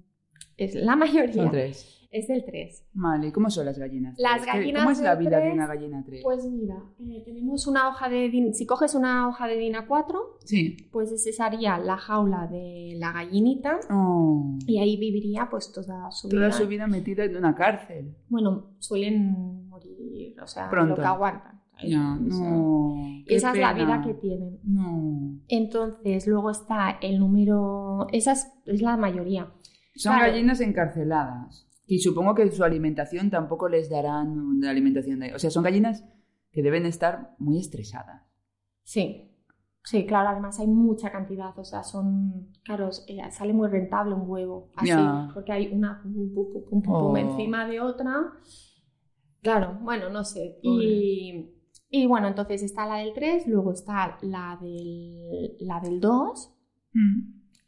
[0.57, 2.07] es la mayoría, Son tres.
[2.11, 2.85] es el 3.
[2.93, 4.15] Vale, ¿y cómo son las gallinas?
[4.19, 6.21] Las gallinas ¿Cómo es la vida de una gallina tres?
[6.23, 10.19] Pues mira, eh, tenemos una hoja de DIN, si coges una hoja de DIN A4,
[10.43, 10.75] sí.
[10.91, 16.27] pues ese sería la jaula de la gallinita Oh, y ahí viviría pues toda su
[16.27, 16.37] vida.
[16.37, 18.13] toda su vida metida en una cárcel.
[18.29, 20.95] Bueno, suelen morir, o sea, Pronto.
[20.97, 21.60] lo que aguantan.
[21.87, 22.95] Ya, no.
[23.25, 24.59] y esa es la vida que tienen.
[24.63, 25.39] No.
[25.47, 28.07] Entonces, luego está el número.
[28.11, 29.51] Esa es, es la mayoría.
[29.95, 30.31] Son Claro.
[30.31, 31.67] gallinas encarceladas.
[31.85, 35.33] Y supongo que su alimentación tampoco les darán una alimentación de...
[35.35, 36.05] O sea, son gallinas
[36.51, 38.23] que deben estar muy estresadas.
[38.83, 39.27] Sí.
[39.83, 41.57] Sí, claro, además hay mucha cantidad.
[41.57, 42.51] O sea, son.
[42.63, 44.69] Claro, eh, sale muy rentable un huevo.
[44.75, 44.91] Así.
[45.33, 47.17] Porque hay una pum, pum, pum, pum, pum, pum, Oh.
[47.17, 48.13] encima de otra.
[49.41, 50.59] Claro, bueno, no sé.
[50.61, 51.49] Y,
[51.91, 56.53] y bueno, entonces está la del 3, luego está la del, la del 2.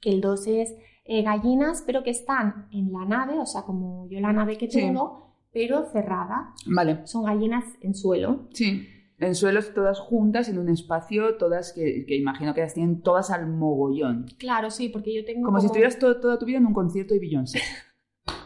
[0.01, 4.07] que el 2 es eh, gallinas, pero que están en la nave, o sea, como
[4.09, 4.79] yo la nave que Sí.
[4.79, 6.53] tengo, pero cerrada.
[6.65, 7.05] Vale.
[7.05, 8.47] Son gallinas en suelo.
[8.53, 8.87] Sí.
[9.19, 13.29] En suelos todas juntas, en un espacio, todas que, que imagino que las tienen todas
[13.31, 14.25] al mogollón.
[14.39, 17.13] Claro, sí, porque yo tengo Como si estuvieras to- toda tu vida en un concierto
[17.13, 17.59] de Beyoncé.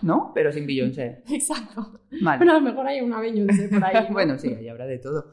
[0.01, 0.31] ¿No?
[0.35, 1.23] Pero sin Beyoncé.
[1.29, 2.01] Exacto.
[2.21, 2.39] Vale.
[2.39, 4.05] Pero a lo mejor hay una Beyoncé por ahí.
[4.07, 4.13] ¿no?
[4.13, 5.25] bueno, sí, ahí habrá de todo.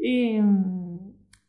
[0.00, 0.38] Y,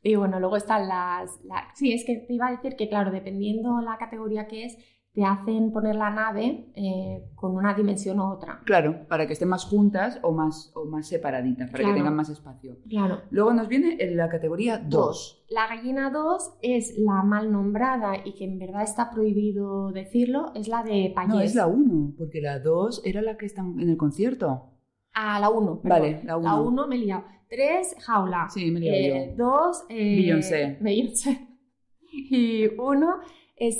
[0.01, 3.11] y bueno, luego están las, la- Sí, es que te iba a decir que, claro,
[3.11, 4.77] dependiendo la categoría que es,
[5.11, 8.61] te hacen poner la nave eh, con una dimensión u otra.
[8.63, 11.93] Claro, para que estén más juntas o más, o más separaditas, para Claro.
[11.95, 12.77] que tengan más espacio.
[12.87, 13.21] Claro.
[13.31, 15.45] Luego nos viene en la categoría 2.
[15.49, 20.67] La gallina 2 es la mal nombrada y que en verdad está prohibido decirlo, es
[20.67, 21.33] la de Payés.
[21.33, 24.75] No, es la 1, porque la 2 era la que está en el concierto.
[25.21, 25.81] Ah, la 1.
[25.83, 26.47] Vale, la uno.
[26.47, 27.23] La 1 me he liado.
[27.49, 28.47] 3, jaula.
[28.49, 29.35] Sí, me he liado yo.
[29.37, 30.77] 2, Beyoncé.
[30.81, 31.47] Beyoncé.
[32.11, 33.07] Y 1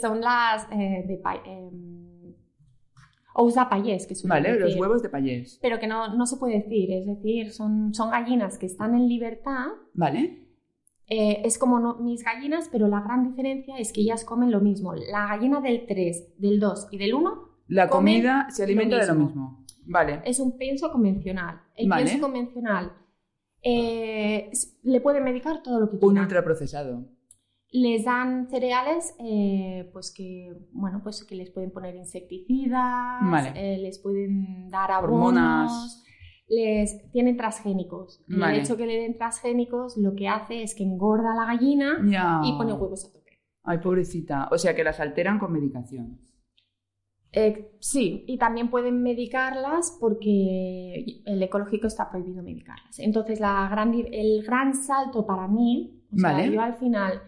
[0.02, 2.36] son las eh, de eh,
[3.36, 4.82] Ousa Payés, que suelen Vale, los decir.
[4.82, 5.60] huevos de payés.
[5.62, 9.08] Pero que no, no se puede decir, es decir, son, son gallinas que están en
[9.08, 9.68] libertad.
[9.94, 10.46] Vale.
[11.08, 14.60] Eh, es como no- mis gallinas, pero la gran diferencia es que ellas comen lo
[14.60, 14.94] mismo.
[14.94, 19.08] La gallina del 3, del 2 y del 1 La comida se alimenta lo de
[19.08, 19.66] lo mismo.
[19.92, 20.22] Vale.
[20.26, 21.62] es un pienso convencional.
[21.76, 22.04] El Vale.
[22.06, 22.94] pienso convencional
[23.62, 24.50] eh,
[24.84, 26.24] le pueden medicar todo lo que Un quieran.
[26.24, 27.06] ultraprocesado.
[27.72, 33.52] Les dan cereales, eh, pues que, bueno, pues que les pueden poner insecticidas, Vale.
[33.56, 36.06] eh, les pueden dar abonos, Hormonas.
[36.48, 38.24] les tienen transgénicos.
[38.28, 38.56] Vale.
[38.56, 42.42] El hecho que le den transgénicos lo que hace es que engorda la gallina Ya.
[42.44, 43.40] y pone huevos a tope.
[43.64, 44.48] Ay, pobrecita.
[44.52, 46.22] O sea que las alteran con medicación.
[47.32, 52.98] Eh, sí, y también pueden medicarlas porque el ecológico está prohibido medicarlas.
[53.00, 57.22] Entonces, la gran, el gran salto para mí, o sea, yo al final,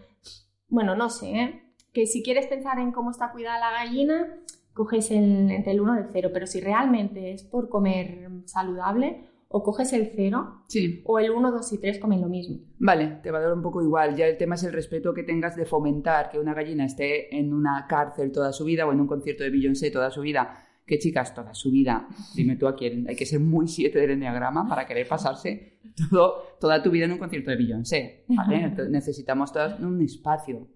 [0.68, 1.62] bueno, no sé, ¿eh?
[1.92, 4.38] que si quieres pensar en cómo está cuidada la gallina,
[4.72, 9.28] coges el, entre el 1 y el 0, pero si realmente es por comer saludable,
[9.52, 11.02] o coges el 0 Sí.
[11.04, 12.58] o el 1, 2 y 3 comen lo mismo.
[12.78, 14.16] Vale, te va a dar un poco igual.
[14.16, 17.52] Ya el tema es el respeto que tengas de fomentar que una gallina esté en
[17.52, 20.66] una cárcel toda su vida o en un concierto de Beyoncé toda su vida.
[20.84, 22.08] Que chicas, toda su vida.
[22.34, 23.06] Dime tú a quién.
[23.08, 25.78] Hay que ser muy siete del enneagrama para querer pasarse
[26.10, 28.24] todo, toda tu vida en un concierto de Beyoncé.
[28.28, 28.62] ¿vale?
[28.62, 30.68] Entonces, necesitamos todas un espacio.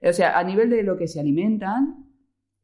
[0.00, 2.06] O sea, a nivel de lo que se alimentan,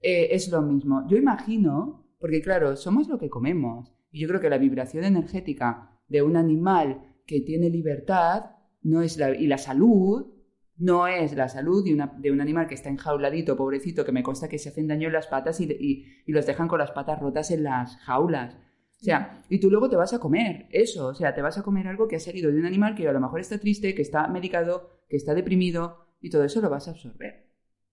[0.00, 1.04] eh, es lo mismo.
[1.08, 3.92] Yo imagino, porque claro, somos lo que comemos.
[4.10, 9.18] Y yo creo que la vibración energética de un animal que tiene libertad no es
[9.18, 10.34] la, y la salud
[10.78, 14.58] no es la salud de, un animal que está enjauladito, pobrecito, que me consta que
[14.58, 17.64] se hacen daño en las patas y, y- los dejan con las patas rotas en
[17.64, 18.54] las jaulas.
[18.54, 21.62] O sea, y tú luego te vas a comer eso, o sea, te vas a
[21.62, 24.02] comer algo que ha salido de un animal que a lo mejor está triste, que
[24.02, 27.48] está medicado, que está deprimido, y todo eso lo vas a absorber.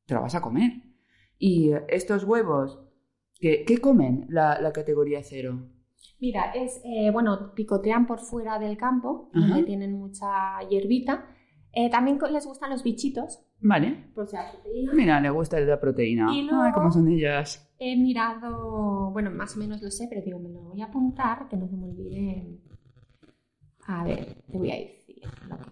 [0.05, 0.71] Te lo vas a comer.
[1.37, 2.79] Y estos huevos,
[3.39, 5.69] ¿qué, comen la categoría cero?
[6.19, 9.47] Mira, es, eh, bueno, picotean por fuera del campo, Ajá.
[9.47, 11.25] donde tienen mucha hierbita.
[11.73, 14.11] Eh, también les gustan los bichitos, Vale.
[14.15, 14.93] por si hay proteína.
[14.93, 16.27] Mira, le gusta la proteína.
[16.33, 17.69] Y Ay, cómo son ellas.
[17.79, 21.49] He mirado, bueno, más o menos lo sé, pero digo, me lo voy a apuntar,
[21.49, 22.59] que no se me olvide.
[23.87, 25.65] A ver, te voy a decir lo que.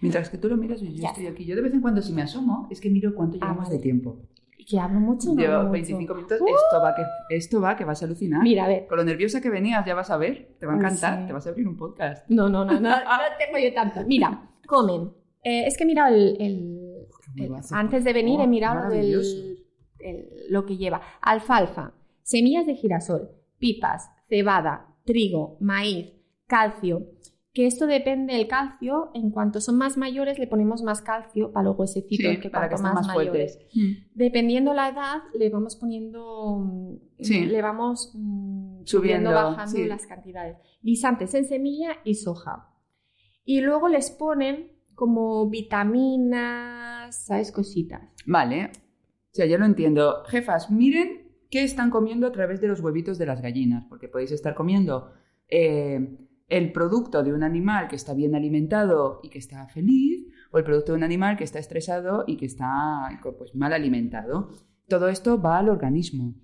[0.00, 1.44] Mientras que tú lo miras, yo Ya estoy aquí.
[1.46, 3.76] Yo de vez en cuando, si me asomo, es que miro cuánto Ah, llevamos vale.
[3.76, 4.18] de tiempo.
[4.64, 5.34] ¿Y que hablo mucho?
[5.34, 5.72] Llevo hablo mucho?
[5.72, 6.40] 25 minutos.
[6.40, 6.46] ¡Uh!
[6.46, 7.02] Esto va, que,
[7.36, 8.42] esto va, que vas a alucinar.
[8.42, 8.86] Mira, a ver.
[8.86, 10.56] Con lo nerviosa que venías, ya vas a ver.
[10.58, 11.20] Te va a encantar.
[11.20, 11.26] sí.
[11.26, 12.28] Te vas a abrir un podcast.
[12.30, 12.96] No, no, no, no, no
[13.38, 14.00] tengo yo tanto.
[14.06, 15.12] Mira, comen.
[15.42, 19.58] Eh, es que he mirado el, el- huevazo, antes de venir he favor, mirado el-
[20.50, 21.00] lo que lleva.
[21.20, 26.12] Alfalfa, semillas de girasol, pipas, cebada, trigo, maíz,
[26.46, 27.06] calcio.
[27.54, 29.10] Que esto depende del calcio.
[29.14, 32.68] En cuanto son más mayores, le ponemos más calcio para los huesecitos, Sí, que para
[32.68, 33.54] que estén más, más mayores.
[33.54, 33.68] fuertes.
[33.74, 33.92] Mm.
[34.14, 37.46] Dependiendo la edad, le vamos poniendo, mm, Sí.
[37.46, 39.84] le vamos mm, Subiendo, subiendo, bajando sí.
[39.86, 40.56] las cantidades.
[40.82, 42.70] Guisantes en semilla y soja.
[43.44, 47.52] Y luego les ponen como vitaminas, ¿sabes?
[47.52, 48.02] Cositas.
[48.26, 48.66] Vale.
[48.66, 50.24] O sea, ya lo entiendo.
[50.26, 54.32] Jefas, miren qué están comiendo a través de los huevitos de las gallinas, porque podéis
[54.32, 55.12] estar comiendo
[55.48, 60.58] eh, el producto de un animal que está bien alimentado y que está feliz, o
[60.58, 64.50] el producto de un animal que está estresado y que está pues, mal alimentado.
[64.88, 66.34] Todo esto va al organismo.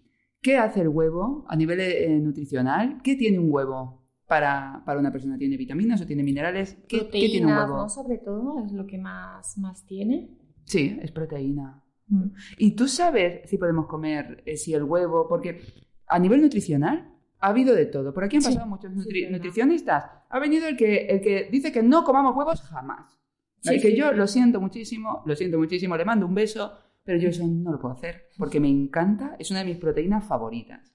[0.41, 3.01] ¿Qué hace el huevo a nivel eh, nutricional?
[3.05, 5.37] ¿Qué tiene un huevo para, para una persona?
[5.37, 6.79] ¿Tiene vitaminas o tiene minerales?
[6.89, 7.77] ¿Qué, qué tiene un huevo?
[7.77, 7.89] ¿no?
[7.89, 10.31] Sobre todo, es lo que más, más tiene.
[10.65, 11.85] Sí, es proteína.
[12.09, 12.31] Mm.
[12.59, 15.29] ¿Y tú sabes si podemos comer, eh, si el huevo?
[15.29, 15.61] Porque
[16.07, 18.13] a nivel nutricional ha habido de todo.
[18.15, 20.05] Por aquí han Sí, pasado muchos nutri- nutricionistas.
[20.29, 23.19] Ha venido el que, el que dice que no comamos huevos jamás.
[23.63, 26.73] Sí, que yo lo siento muchísimo, lo siento muchísimo, le mando un beso,
[27.05, 30.25] pero yo eso no lo puedo hacer porque me encanta, es una de mis proteínas
[30.27, 30.93] favoritas.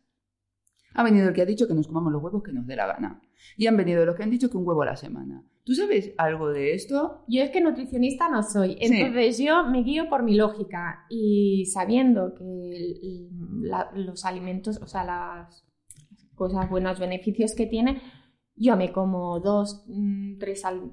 [0.96, 2.88] Ha venido el que ha dicho que nos comamos los huevos que nos dé la
[2.88, 3.22] gana.
[3.58, 5.44] Y han venido los que han dicho que un huevo a la semana.
[5.64, 7.24] ¿Tú sabes algo de esto?
[7.28, 12.34] Yo es que nutricionista no soy, entonces yo me guío por mi lógica y sabiendo
[12.34, 13.28] que
[13.96, 15.65] los alimentos, o sea, las
[16.36, 18.02] cosas buenas, beneficios que tiene,
[18.56, 20.92] yo me como dos, mm, tres al,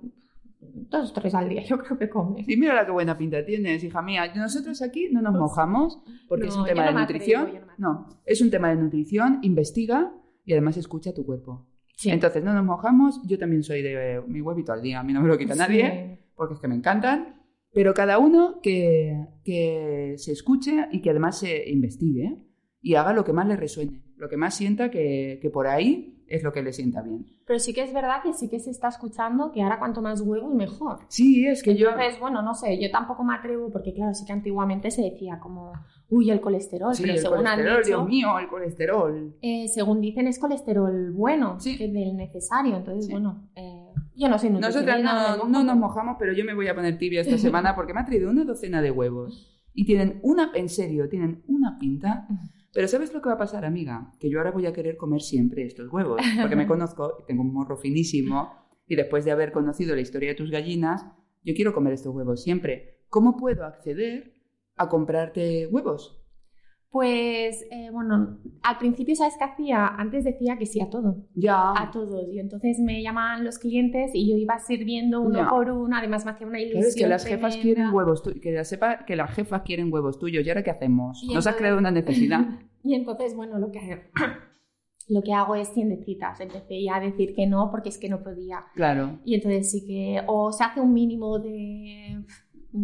[0.61, 2.49] dos tres al día, yo creo que comes.
[2.49, 4.33] Y mira la qué buena pinta tienes, hija mía.
[4.35, 7.51] Nosotros aquí no nos pues mojamos porque es un tema de nutrición.
[7.79, 10.13] no, es un tema de nutrición, investiga
[10.45, 11.69] y además escucha tu cuerpo.
[12.05, 15.21] Entonces no nos mojamos, yo también soy de mi huevito al día, a mí no
[15.21, 20.33] me lo quita nadie, porque es que me encantan, pero cada uno que, que se
[20.33, 22.39] escuche y que además se investigue
[22.81, 26.23] y haga lo que más le resuene, lo que más sienta que, que por ahí
[26.29, 27.27] es lo que le sienta bien.
[27.45, 30.21] Pero sí que es verdad que sí que se está escuchando que ahora cuanto más
[30.21, 31.01] huevos mejor.
[31.09, 31.91] Sí, es que yo...
[31.91, 35.41] Entonces, bueno, no sé, yo tampoco me atrevo porque claro, sí que antiguamente se decía
[35.41, 35.73] como,
[36.09, 39.37] uy, el colesterol, sí, pero el según colesterol, han Dios mío, el colesterol.
[39.43, 41.77] Eh, según dicen es colesterol bueno, sí.
[41.77, 43.51] que es del necesario, entonces, bueno...
[43.57, 46.97] Eh, yo no sé Nosotras no, no, nos mojamos, pero yo me voy a poner
[46.97, 49.49] tibia esta semana porque me ha traído una docena de huevos.
[49.75, 52.29] Y tienen una, en serio, tienen una pinta.
[52.73, 54.13] Pero ¿sabes lo que va a pasar, amiga?
[54.19, 57.53] Que yo ahora voy a querer comer siempre estos huevos, porque me conozco, tengo un
[57.53, 58.51] morro finísimo,
[58.87, 61.05] y después de haber conocido la historia de tus gallinas,
[61.45, 63.05] yo quiero comer estos huevos siempre.
[63.09, 64.35] ¿Cómo puedo acceder
[64.77, 66.22] a comprarte huevos?
[66.93, 69.87] Pues, eh, bueno, al principio, ¿sabes qué hacía?
[69.87, 71.25] Antes decía que sí a todo.
[71.35, 71.73] Ya.
[71.75, 72.29] A todos.
[72.31, 75.97] Y entonces me llamaban los clientes y yo iba sirviendo uno por uno.
[75.97, 76.85] Además, me hacía una ilusión.
[76.85, 80.45] es que las jefas quieren huevos Que ya sepa que las jefas quieren huevos tuyos.
[80.45, 81.25] ¿Y ahora qué hacemos?
[81.33, 82.45] Nos has creado una necesidad.
[82.85, 83.81] y entonces, bueno, lo que,
[85.09, 86.41] lo que hago es tiendecitas.
[86.41, 88.67] Empecé ya a decir que no porque es que no podía.
[88.75, 89.19] Claro.
[89.25, 92.23] Y entonces sí que o se hace un mínimo de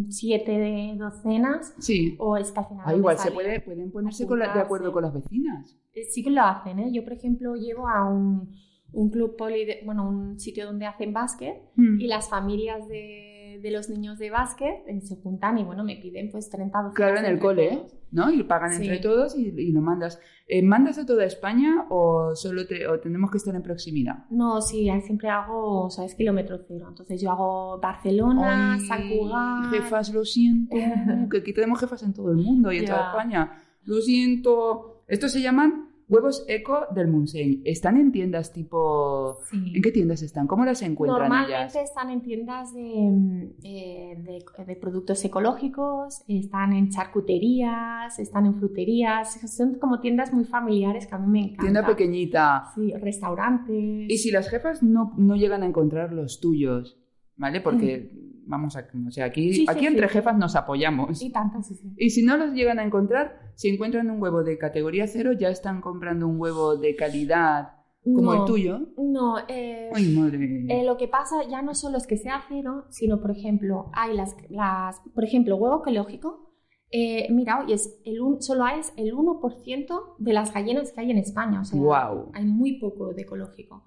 [0.09, 1.73] siete de docenas.
[1.79, 2.15] Sí.
[2.19, 2.83] O es que al final.
[2.85, 5.77] Ah, igual se puede, pueden ponerse de acuerdo con las vecinas.
[5.93, 6.91] Eh, sí que lo hacen, ¿eh?
[6.91, 8.51] Yo, por ejemplo, llevo a un,
[8.91, 11.99] un club poli, bueno, un sitio donde hacen básquet mm.
[11.99, 16.29] y las familias de, de, los niños de básquet se juntan y, bueno, me piden
[16.31, 16.95] pues 30 docenas.
[16.95, 17.81] Claro, en el cole, ¿eh?
[18.11, 18.31] ¿no?
[18.31, 20.19] Y pagan entre todos y, lo mandas.
[20.47, 24.25] Eh, ¿Mandas a toda España o solo te, o tenemos que estar en proximidad?
[24.29, 26.15] No, sí, siempre hago, ¿sabes?
[26.15, 26.87] Kilómetro cero.
[26.89, 29.71] Entonces yo hago Barcelona, San Cugat...
[29.71, 30.75] Jefas, lo siento,
[31.31, 33.61] que aquí tenemos jefas en todo el mundo y en toda España.
[33.85, 35.03] Lo siento.
[35.07, 37.61] Estos se llaman Huevos Eco del Munseny.
[37.65, 39.37] ¿Están en tiendas tipo...?
[39.53, 40.47] ¿En qué tiendas están?
[40.47, 48.17] ¿Cómo las encuentran Normalmente están en tiendas de, eh, de, productos ecológicos, están en charcuterías,
[48.17, 49.39] están en fruterías.
[49.55, 51.65] Son como tiendas muy familiares que a mí me encantan.
[51.65, 52.63] Tienda pequeñita.
[52.73, 54.09] Sí, restaurantes.
[54.09, 56.99] Y si las jefas no, no llegan a encontrar los tuyos,
[57.35, 57.61] ¿vale?
[57.61, 58.28] Porque...
[58.49, 61.21] vamos a, o sea, aquí, aquí entre jefas nos apoyamos.
[61.21, 64.57] Y tanto, sí, Y si no los llegan a encontrar, si encuentran un huevo de
[64.57, 68.79] categoría cero, ya están comprando un huevo de calidad como el tuyo.
[68.97, 70.65] No, eh, Ay, madre.
[70.67, 74.15] Eh, lo que pasa ya no solo es que sea cero, sino, por ejemplo, hay
[74.15, 76.49] las, las por ejemplo, huevo ecológico.
[76.91, 81.19] Eh, mira, hoy es el solo es el 1% de las gallinas que hay en
[81.19, 81.61] España.
[81.61, 82.31] O sea, wow.
[82.33, 83.85] hay muy poco de ecológico.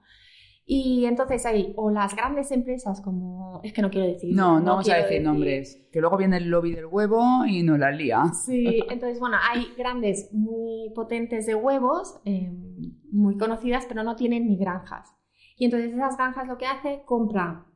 [0.64, 4.34] Y entonces hay o las grandes empresas como, es que no quiero decir.
[4.34, 7.76] No, no, vamos a decir, nombres, que luego viene el lobby del huevo y no
[7.76, 8.24] la lía.
[8.46, 14.46] Sí, entonces bueno, hay grandes muy potentes de huevos, em, muy conocidas, pero no tienen
[14.46, 15.12] ni granjas.
[15.56, 17.66] Y entonces esas granjas lo que hace, compra,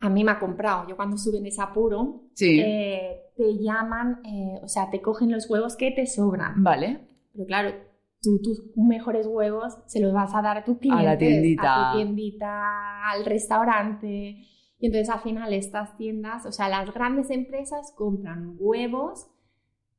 [0.00, 2.60] a mí me ha comprado, yo cuando suben ese apuro, sí.
[2.60, 6.62] Eh, te llaman, eh, o sea, te cogen los huevos que te sobran.
[6.62, 7.00] Vale.
[7.32, 7.89] Pero claro,
[8.20, 11.62] tú tus mejores huevos se los vas a dar a tu cliente, a la tiendita,
[11.62, 14.46] a tu tiendita, al restaurante.
[14.78, 19.30] Y entonces al final estas tiendas, o sea, las grandes empresas compran huevos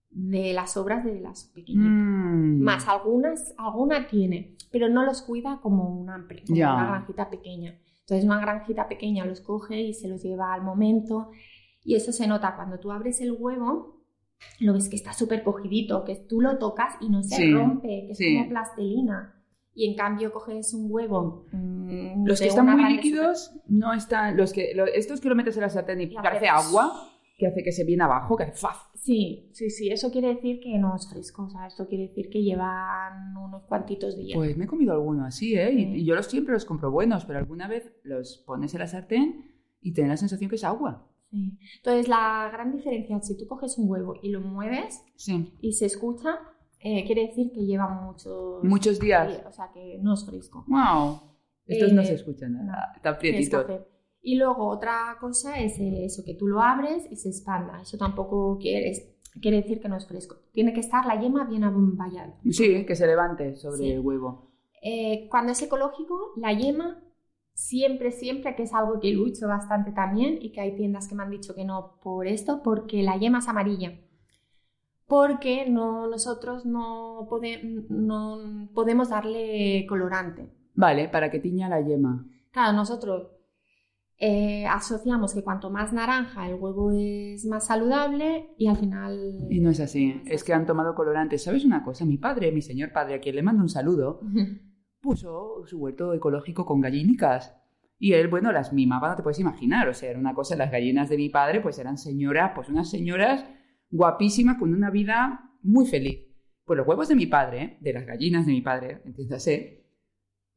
[0.09, 1.87] de las obras de las pequeñitas.
[1.87, 2.61] Mm.
[2.61, 7.79] Más algunas, alguna tiene, pero no los cuida como una, empresa, una granjita pequeña.
[8.01, 11.29] Entonces una granjita pequeña los coge y se los lleva al momento.
[11.83, 14.00] Y eso se nota cuando tú abres el huevo,
[14.59, 18.11] lo ves que está súper cogidito, que tú lo tocas y no se rompe, que
[18.11, 19.37] es como plastilina.
[19.73, 21.45] Y en cambio coges un huevo.
[21.51, 24.35] Mm, los que están muy líquidos no están.
[24.35, 26.91] Los que, estos que lo metes en la sartén y parece agua,
[27.37, 28.91] que hace que se viene abajo, que hace ¡faf!
[28.95, 29.89] Sí, sí, sí.
[29.89, 31.43] Eso quiere decir que no es fresco.
[31.43, 34.35] O sea, esto quiere decir que llevan unos cuantitos días.
[34.35, 35.71] Pues me he comido alguno así, ¿eh?
[35.71, 39.45] Y, yo los siempre los compro buenos, pero alguna vez los pones en la sartén
[39.79, 41.10] y tienes la sensación que es agua.
[41.31, 45.03] Entonces, la gran diferencia, si tú coges un huevo y lo mueves
[45.61, 46.39] y se escucha,
[46.79, 49.41] eh, quiere decir que lleva muchos, muchos días.
[49.47, 50.65] O sea, que no es fresco.
[50.67, 51.21] ¡Wow!
[51.65, 53.65] Estos no se eh, escuchan nada, está prietito.
[54.21, 57.81] Y luego otra cosa es eso, que tú lo abres y se expanda.
[57.81, 58.91] Eso tampoco quiere,
[59.41, 60.35] quiere decir que no es fresco.
[60.51, 62.37] Tiene que estar la yema bien abomballada.
[62.49, 64.51] Sí, que se levante sobre el huevo.
[64.83, 67.01] Eh, cuando es ecológico, la yema
[67.61, 71.23] siempre, siempre, que es algo que lucho bastante también y que hay tiendas que me
[71.23, 73.99] han dicho que no por esto, porque la yema es amarilla.
[75.07, 77.27] Porque no, nosotros no,
[77.89, 80.49] no podemos darle colorante.
[80.73, 82.25] Vale, para que tiña la yema.
[82.51, 83.27] Claro, nosotros
[84.17, 89.47] eh, asociamos que cuanto más naranja el huevo es más saludable y al final...
[89.49, 91.43] Y no es así, es, que han tomado colorantes.
[91.43, 92.05] ¿Sabes una cosa?
[92.05, 94.21] Mi padre, mi señor padre, a quien le mando un saludo,
[95.01, 97.57] puso su huerto ecológico con gallinicas.
[97.97, 99.87] Y él, bueno, las mimaba, no te puedes imaginar.
[99.87, 102.89] O sea, era una cosa, las gallinas de mi padre, pues eran señoras, pues unas
[102.89, 103.45] señoras
[103.89, 106.27] guapísimas con una vida muy feliz.
[106.65, 109.85] Pues los huevos de mi padre, de las gallinas de mi padre, entiéndase,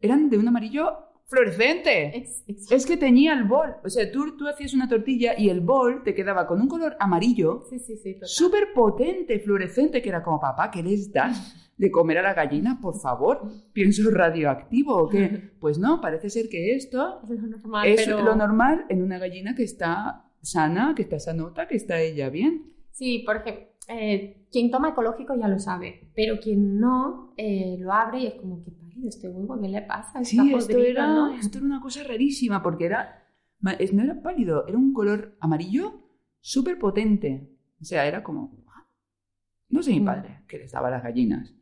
[0.01, 2.29] eran de un amarillo fluorescente.
[2.71, 3.77] Es, que tenía el bol.
[3.85, 6.97] O sea, tú, tú hacías una tortilla y el bol te quedaba con un color
[7.01, 7.63] amarillo.
[7.69, 8.17] Sí, sí, sí.
[8.23, 12.79] Súper potente, fluorescente, que era como, papá, ¿qué les das de comer a la gallina?
[12.81, 15.53] Por favor, pienso radioactivo o qué.
[15.65, 19.55] Pues no, parece ser que esto es lo normal, es lo normal en una gallina
[19.55, 22.75] que está sana, que está sanota, que está ella bien.
[22.91, 28.21] Sí, porque eh, quien toma ecológico ya lo sabe, pero quien no eh, lo abre
[28.21, 28.71] y es como que
[29.05, 30.25] este huevo, ¿qué le pasa?
[30.25, 33.27] sí, esto, era, esto era una cosa rarísima porque era,
[33.61, 36.05] no era pálido, era un color amarillo
[36.41, 37.51] súper potente.
[37.81, 38.65] O sea, era como,
[39.71, 40.05] no sé mi mm.
[40.05, 41.53] padre, que les daba las gallinas.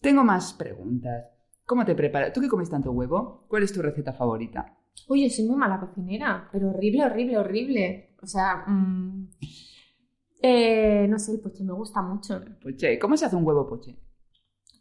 [0.00, 1.26] Tengo más preguntas.
[1.66, 2.32] ¿Cómo te preparas?
[2.32, 3.44] ¿Tú que comes tanto huevo?
[3.46, 4.74] ¿Cuál es tu receta favorita?
[5.08, 8.16] Oye, soy muy mala cocinera, pero horrible, horrible, horrible.
[8.22, 9.28] O sea, mm,
[10.42, 12.40] eh, no sé, el poche me gusta mucho.
[12.62, 13.96] Poche, ¿cómo se hace un huevo poche?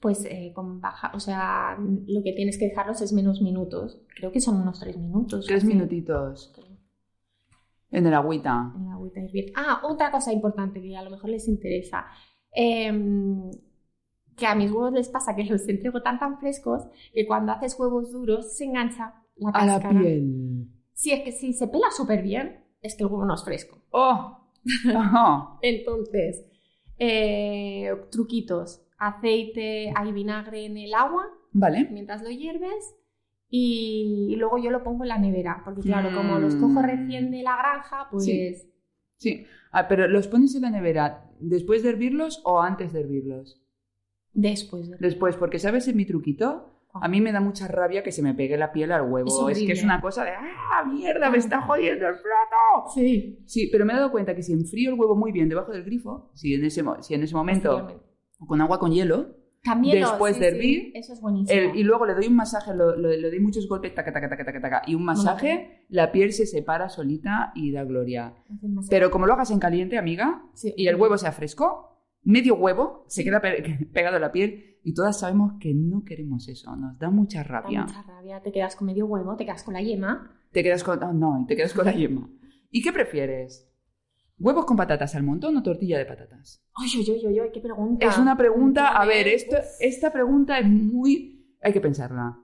[0.06, 4.04] pues eh, con baja, o sea, lo que tienes que dejarlos es menos minutos.
[4.16, 5.48] Creo que son unos tres minutos.
[5.48, 6.54] Tres minutitos.
[7.90, 8.72] En el agüita.
[8.76, 9.54] En el agüita hirviendo.
[9.56, 12.06] Ah, otra cosa importante que a lo mejor les interesa.
[12.52, 13.50] Em,
[14.38, 17.76] que a mis huevos les pasa que los entrego tan tan frescos que cuando haces
[17.80, 19.90] huevos duros se engancha la cáscara.
[19.90, 20.68] A la piel.
[20.94, 23.80] Sí, es que si se pela súper bien, es que el huevo no es fresco.
[23.90, 24.45] ¡Oh!
[25.62, 26.46] Entonces,
[26.98, 31.28] eh, truquitos aceite, hay vinagre en el agua.
[31.52, 31.88] Vale.
[31.92, 32.96] Mientras lo hierves.
[33.50, 35.62] Y, luego yo lo pongo en la nevera.
[35.64, 36.86] Porque claro, como los cojo mm.
[36.86, 38.26] recién de la granja, pues.
[39.18, 39.46] Sí.
[39.72, 43.62] Ah, pero ¿los pones en la nevera después de hervirlos o antes de hervirlos?
[44.34, 44.90] Después.
[44.90, 44.98] De...
[45.00, 46.75] Después, porque ¿sabes en mi truquito?
[47.02, 49.50] A mí me da mucha rabia que se me pegue la piel al huevo.
[49.50, 51.30] Es, que es una cosa de ¡ah, mierda!
[51.30, 52.90] ¡Me está jodiendo el plato!
[52.94, 53.44] Sí.
[53.46, 55.84] Sí, pero me he dado cuenta que si enfrío el huevo muy bien debajo del
[55.84, 58.02] grifo, si en ese, si en ese momento
[58.40, 59.36] con agua con hielo.
[59.64, 60.92] después de hervir.
[60.94, 61.74] eso es buenísimo.
[61.74, 64.82] y luego le doy un masaje, le doy muchos golpes, taca, taca, taca, taca, taca,
[64.86, 68.36] y un masaje, la piel se separa solita y da gloria.
[68.90, 70.44] Pero como lo hagas en caliente, amiga,
[70.76, 73.42] y el huevo sea fresco, medio huevo se queda
[73.94, 77.82] pegado a la piel y todas sabemos que no queremos eso, nos da mucha rabia.
[77.82, 80.32] mucha rabia, te quedas con medio huevo, te quedas con la yema.
[80.52, 81.02] Te quedas con...
[81.02, 82.30] Oh, no, te quedas con la yema.
[82.70, 83.68] ¿Y qué prefieres?
[84.38, 86.64] ¿Huevos con patatas al montón o tortilla de patatas?
[86.76, 88.06] Ay, ay, ay, ay, qué pregunta.
[88.06, 91.58] Es una pregunta, a ver, esto, esta pregunta es muy...
[91.64, 92.38] Hay que pensarla.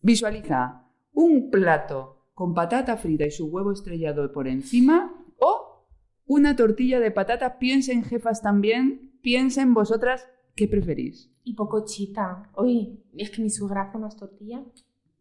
[0.00, 5.86] Visualiza un plato con patata frita y su huevo estrellado por encima o
[6.26, 7.58] una tortilla de patatas.
[7.60, 9.12] Piensen, jefas, también.
[9.22, 10.26] Piensen vosotras,
[10.60, 11.32] ¿qué preferís?
[11.42, 12.50] Y poco chita.
[12.54, 14.60] Uy, es que mi suegra hace unas tortillas.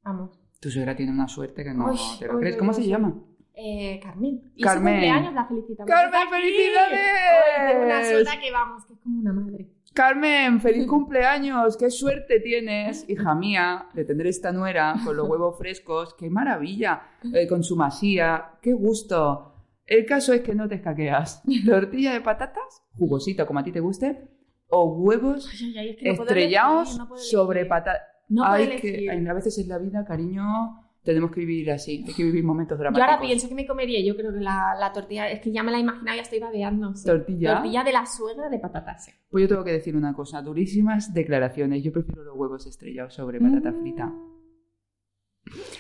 [0.04, 0.38] Vamos.
[0.60, 2.58] Tu suegra tiene una suerte que no te lo crees.
[2.58, 3.24] ¿Cómo se llama?
[3.54, 4.52] Eh, Carmen.
[4.54, 4.96] Y Carmen.
[4.96, 5.90] su cumpleaños la felicitamos.
[5.90, 7.86] ¡Carmen, felicidades!
[7.86, 9.70] una sola que vamos, que es como una madre.
[9.94, 15.58] Carmen, feliz cumpleaños, qué suerte tienes, hija mía, de tener esta nuera con los huevos
[15.58, 17.02] frescos, qué maravilla,
[17.34, 19.54] eh, con su masía, qué gusto.
[19.86, 21.42] El caso es que no te escaqueas.
[21.66, 24.39] Tortilla de patatas, jugosita como a ti te guste,
[24.70, 25.50] o huevos
[26.02, 28.04] estrellados sobre patatas.
[28.30, 30.44] No Ay, que a veces en la vida, cariño,
[31.04, 33.08] tenemos que vivir así, hay que vivir momentos dramáticos.
[33.08, 35.72] Yo ahora pienso que me comería, yo creo que la, tortilla, es que ya me
[35.72, 36.94] la he imaginado, ya estoy babeando.
[37.04, 37.56] ¿Tortilla?
[37.56, 39.10] Tortilla de la suegra de patatas.
[39.30, 43.40] Pues yo tengo que decir una cosa, durísimas declaraciones, yo prefiero los huevos estrellados sobre
[43.40, 43.82] patata mm.
[43.82, 44.14] frita.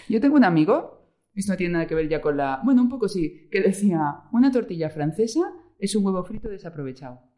[0.07, 2.61] Yo tengo un amigo, esto no tiene nada que ver ya con la...
[2.63, 3.99] Bueno, un poco sí, que decía,
[4.31, 7.28] una tortilla francesa es un huevo frito desaprovechado.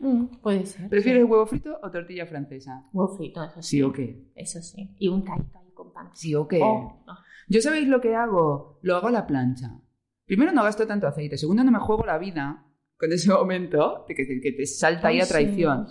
[0.00, 0.88] Mm, puede ser.
[0.88, 2.88] ¿Prefieres huevo frito o tortilla francesa?
[2.92, 3.68] Huevo frito, eso sí.
[3.68, 4.32] ¿Sí o qué?
[4.34, 4.94] Eso sí.
[4.98, 5.60] Y un taito
[6.12, 6.60] Sí, o qué.
[6.62, 7.04] Oh,
[7.48, 9.80] Yo sabéis lo que hago, lo hago a la plancha.
[10.26, 14.14] Primero no gasto tanto aceite, segundo no me juego la vida con ese momento, que,
[14.14, 15.86] que te salta ahí a traición.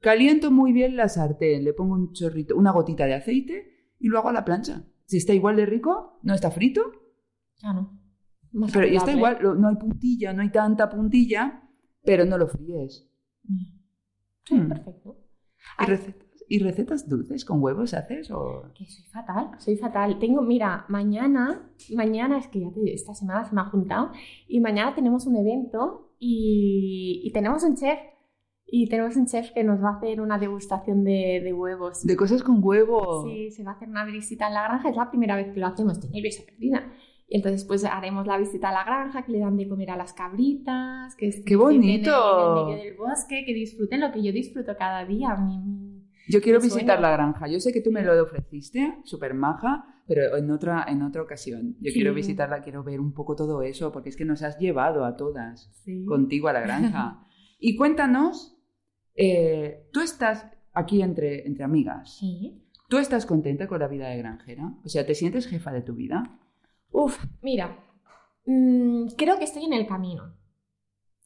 [0.00, 4.18] Caliento muy bien la sartén, le pongo un chorrito, una gotita de aceite y lo
[4.18, 4.84] hago a la plancha.
[5.04, 6.92] Si está igual de rico, no está frito.
[7.58, 8.00] Ya no.
[8.72, 11.62] pero está igual, no hay puntilla, no hay tanta puntilla,
[12.02, 13.08] pero no lo fríes.
[14.44, 14.68] Sí, hmm.
[14.68, 15.16] perfecto.
[15.80, 16.26] ¿Y recetas?
[16.48, 18.30] ¿Y recetas dulces con huevos haces?
[18.30, 18.70] O...
[18.74, 20.18] Que soy fatal, soy fatal.
[20.20, 24.12] Tengo, mira, mañana, mañana es que ya te- esta semana se me ha juntado,
[24.46, 27.98] y mañana tenemos un evento y, y tenemos un chef.
[28.68, 32.04] Y tenemos un chef que nos va a hacer una degustación de, de huevos.
[32.04, 33.24] De cosas con huevo.
[33.24, 35.60] Sí, se va a hacer una visita en la granja, es la primera vez que
[35.60, 36.92] lo hacemos, estoy nerviosa perdida.
[37.28, 39.96] Y entonces pues haremos la visita a la granja, que le dan de comer a
[39.96, 42.10] las cabritas, que es- ¡Qué que viven bonito!
[42.12, 45.34] En el medio del bosque, que disfruten lo que yo disfruto cada día.
[45.36, 45.86] mi- mi-
[46.28, 47.46] Yo quiero visitar la granja.
[47.48, 51.76] Yo sé que tú me lo ofreciste, súper maja, pero en otra, en otra ocasión.
[51.80, 51.94] Yo Sí.
[51.94, 55.16] quiero visitarla, quiero ver un poco todo eso, porque es que nos has llevado a
[55.16, 56.04] todas Sí.
[56.04, 57.24] contigo a la granja.
[57.60, 58.56] y cuéntanos,
[59.14, 62.18] eh, tú estás aquí entre, entre amigas.
[62.18, 62.62] Sí.
[62.88, 64.74] ¿Tú estás contenta con la vida de granjera?
[64.84, 66.38] O sea, ¿te sientes jefa de tu vida?
[67.02, 67.66] Uf, mira,
[68.46, 70.34] mm, creo que estoy en el camino.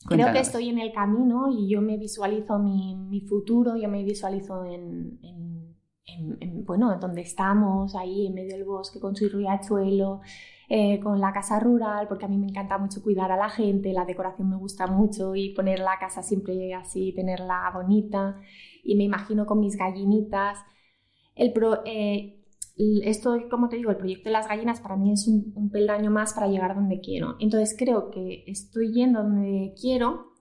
[0.09, 4.03] Creo que estoy en el camino y yo me visualizo mi, mi futuro, yo me
[4.05, 9.29] visualizo en, en- en- en, bueno, donde estamos, ahí en medio del bosque, con su
[9.29, 10.21] riachuelo,
[10.69, 13.93] eh, con la casa rural, porque a mí me encanta mucho cuidar a la gente,
[13.93, 18.41] la decoración me gusta mucho y poner la casa siempre así, tenerla bonita.
[18.83, 20.59] Y me imagino con mis gallinitas.
[21.35, 22.40] El pro- eh,
[23.05, 26.11] esto, como te digo, el proyecto de las gallinas para mí es un, un peldaño
[26.11, 27.37] más para llegar donde quiero.
[27.41, 30.33] Entonces creo que estoy yendo donde quiero,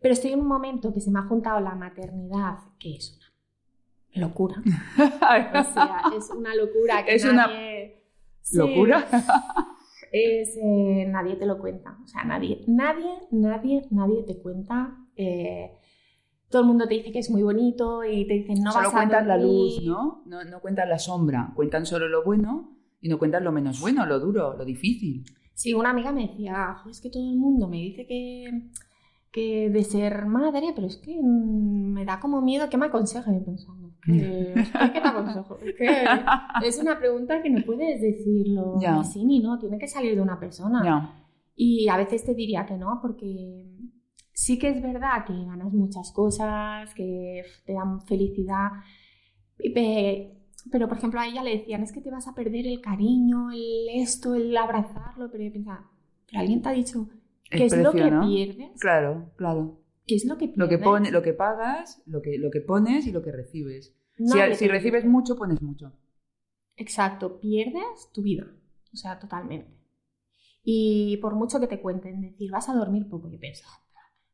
[0.00, 3.18] pero estoy en un momento que se me ha juntado la maternidad, que es
[4.14, 4.62] una locura.
[4.96, 7.04] O sea, es una locura.
[7.04, 7.48] Que Es una
[8.42, 8.56] Sí.
[8.56, 9.06] ¿Locura?
[10.12, 11.96] Es, eh, nadie te lo cuenta.
[12.02, 14.96] O sea, nadie, nadie, nadie, nadie te cuenta.
[15.16, 15.76] eh,
[16.50, 18.94] todo el mundo te dice que es muy bonito y te dicen no solo vas
[18.94, 19.80] a cuentan la luz.
[19.84, 20.22] ¿no?
[20.26, 20.44] ¿no?
[20.44, 24.18] No cuentan la sombra, cuentan solo lo bueno y no cuentan lo menos bueno, lo
[24.20, 25.24] duro, lo difícil.
[25.54, 28.68] Sí, una amiga me decía, "Jo, es que todo el mundo me dice que,
[29.30, 33.32] que de ser madre, pero es que mm, me da como miedo, ¿qué me aconseja?
[33.32, 34.54] Yo pensando, "¿Qué-
[34.92, 35.58] ¿qué te aconsejo?
[35.58, 35.86] Es que
[36.66, 38.96] es una pregunta que no puedes decirlo Ya.
[38.96, 40.82] ni sí ni no, tiene que salir de una persona.
[40.84, 41.16] Ya.
[41.54, 43.66] Y a veces te diría que no, porque
[44.40, 48.70] sí que es verdad que ganas muchas cosas, que te dan felicidad,
[50.72, 53.50] pero por ejemplo a ella le decían, es que te vas a perder el cariño,
[53.50, 55.90] el esto, el abrazarlo, pero yo pensaba,
[56.26, 57.10] pero alguien te ha dicho,
[57.50, 58.26] ¿qué es lo que ¿no?
[58.26, 58.80] pierdes?
[58.80, 59.82] Claro, claro.
[60.06, 60.58] ¿Qué es lo que pierdes?
[60.58, 63.94] Lo que, pone, lo que pagas, lo que, lo que pones y lo que recibes.
[64.16, 65.92] Si, Nadie si te recibes mucho, pones mucho.
[66.76, 68.46] Exacto, pierdes tu vida,
[68.90, 69.78] o sea, totalmente.
[70.62, 73.66] Y por mucho que te cuenten, decir, vas a dormir poco, yo pienso,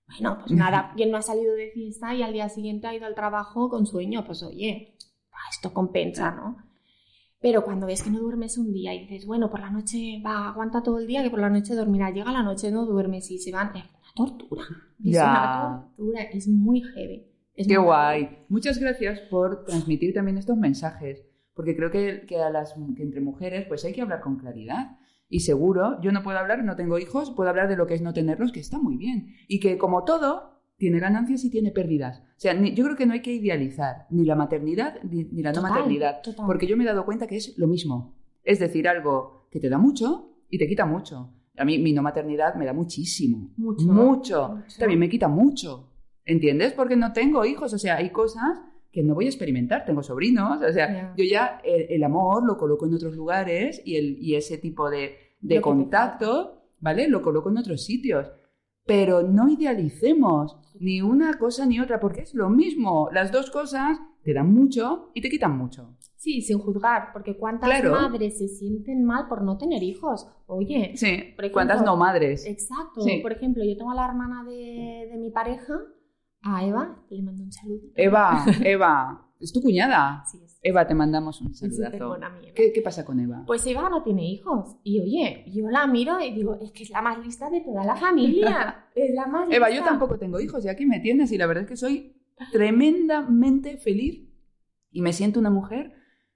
[0.08, 3.06] bueno, pues nada, quien no ha salido de fiesta y al día siguiente ha ido
[3.06, 4.96] al trabajo con sueño, pues oye,
[5.50, 6.56] esto compensa, ¿no?
[7.40, 10.48] Pero cuando ves que no duermes un día y dices, bueno, por la noche va,
[10.48, 13.38] aguanta todo el día, que por la noche dormirá, llega la noche, no duermes y
[13.38, 14.62] se van, es una tortura.
[15.04, 15.24] Es Ya.
[15.24, 17.26] una tortura, es muy heavy.
[17.54, 18.38] es Qué muy guay.
[18.48, 23.20] Muchas gracias por transmitir también estos mensajes, porque creo que, que a las, que entre
[23.20, 24.96] mujeres pues hay que hablar con claridad.
[25.28, 28.02] Y seguro, yo no puedo hablar, no tengo hijos, puedo hablar de lo que es
[28.02, 29.34] no tenerlos, que está muy bien.
[29.48, 32.20] Y que como todo, tiene ganancias y tiene pérdidas.
[32.20, 35.42] O sea, ni- yo creo que no hay que idealizar ni la maternidad ni, ni
[35.42, 36.46] la no maternidad, total.
[36.46, 38.14] porque yo me he dado cuenta que es lo mismo.
[38.44, 41.32] Es decir, algo que te da mucho y te quita mucho.
[41.58, 43.50] A mí mi no maternidad me da muchísimo.
[43.56, 43.86] Mucho.
[43.86, 44.48] Mucho.
[44.56, 44.78] Mucho.
[44.78, 45.90] También me quita mucho.
[46.24, 46.72] ¿Entiendes?
[46.74, 47.72] Porque no tengo hijos.
[47.72, 48.60] O sea, hay cosas
[48.96, 49.84] que no voy a experimentar.
[49.84, 50.56] Tengo sobrinos.
[50.62, 51.14] O sea, Ya.
[51.18, 54.88] yo ya el, el amor lo coloco en otros lugares y, el, y ese tipo
[54.88, 57.06] de, de contacto, ¿vale?
[57.06, 58.26] Lo coloco en otros sitios.
[58.86, 63.10] Pero no idealicemos ni una cosa ni otra, porque es lo mismo.
[63.12, 65.96] Las dos cosas te dan mucho y te quitan mucho.
[66.16, 67.92] Sí, sin juzgar, porque cuántas Claro.
[67.92, 70.26] madres se sienten mal por no tener hijos.
[70.46, 71.06] Oye, Sí.
[71.36, 72.46] Por ejemplo, ¿Cuántas no madres?
[72.46, 73.02] exacto.
[73.02, 73.18] Sí.
[73.22, 75.74] Por ejemplo, yo tengo a la hermana de, de mi pareja,
[76.46, 77.82] a Eva, le mando un saludo.
[77.94, 80.22] Eva, Eva, es tu cuñada.
[80.26, 82.16] Sí, es Eva, te mandamos un saludazo.
[82.16, 82.32] Eva.
[82.54, 83.44] ¿Qué, qué pasa con Eva?
[83.46, 84.76] Pues Eva no tiene hijos.
[84.82, 87.84] Y oye, yo la miro y digo, es que es la más lista de toda
[87.84, 88.86] la familia.
[88.94, 91.64] es la más Eva, yo tampoco tengo hijos y aquí me tienes y la verdad
[91.64, 92.16] es que soy
[92.52, 94.28] tremendamente feliz
[94.90, 95.92] y me siento una mujer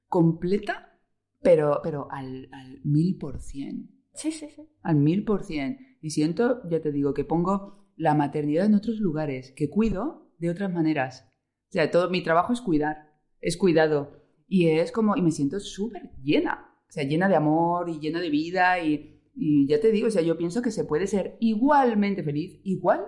[0.09, 0.99] completa,
[1.41, 3.91] pero, pero al, al mil por cien.
[4.13, 4.63] Sí, sí, sí.
[4.83, 5.97] Al mil por cien.
[6.03, 10.49] Y siento, ya te digo, que pongo la maternidad en otros lugares, que cuido de
[10.49, 11.29] otras maneras.
[11.69, 14.23] O sea, todo mi trabajo es cuidar, es cuidado.
[14.49, 16.75] Y es como, y me siento súper llena.
[16.89, 18.83] O sea, llena de amor y llena de vida.
[18.83, 19.21] Y,
[19.69, 23.05] ya te digo, o sea, yo pienso que se puede ser igualmente feliz, igual.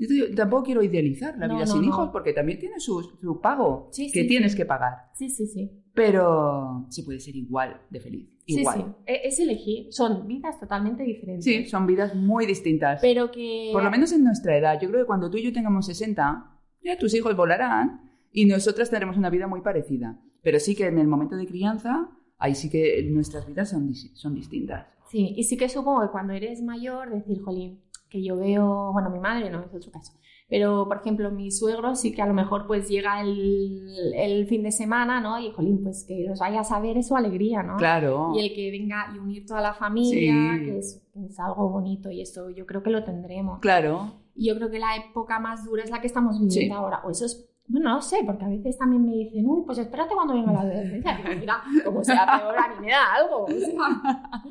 [0.00, 1.88] Yo te digo, tampoco quiero idealizar la No, vida no, sin no.
[1.88, 4.58] hijos porque también tiene su, su pago Sí, que sí, tienes sí.
[4.58, 5.10] que pagar.
[5.14, 5.70] Sí, sí, sí.
[5.94, 8.28] Pero se puede ser igual de feliz.
[8.46, 8.78] Igual.
[8.78, 8.84] sí.
[9.12, 9.92] E- Es elegir.
[9.92, 11.44] Son vidas totalmente diferentes.
[11.44, 13.00] Sí, son vidas muy distintas.
[13.02, 13.70] Pero que...
[13.72, 14.80] Por lo menos en nuestra edad.
[14.80, 16.50] Yo creo que cuando tú y yo tengamos 60,
[16.82, 20.18] ya tus hijos volarán y nosotras tendremos una vida muy parecida.
[20.42, 24.34] Pero sí que en el momento de crianza, ahí sí que nuestras vidas son, son
[24.34, 24.86] distintas.
[25.10, 27.80] Sí, y sí que supongo que cuando eres mayor, decir, jolín,
[28.10, 30.12] que yo veo, bueno, mi madre no, es otro caso,
[30.48, 34.62] pero por ejemplo, mi suegro sí que a lo mejor pues llega el, el fin
[34.64, 35.38] de semana, ¿no?
[35.40, 37.76] Y jolín, pues que los vayas a ver es su alegría, ¿no?
[37.76, 38.32] Claro.
[38.34, 40.64] Y el que venga y unir toda la familia, Sí.
[40.66, 43.60] que es, es algo bonito y esto yo creo que lo tendremos.
[43.60, 44.12] Claro.
[44.34, 46.80] Y yo creo que la época más dura es la que estamos viviendo Sí.
[46.80, 47.00] ahora.
[47.04, 50.14] O eso es, bueno, no sé, porque a veces también me dicen, uy, pues espérate
[50.14, 51.20] cuando venga la adolescencia.
[51.38, 53.44] Mira, como sea peor, a mí me da algo.
[53.44, 54.42] o sea.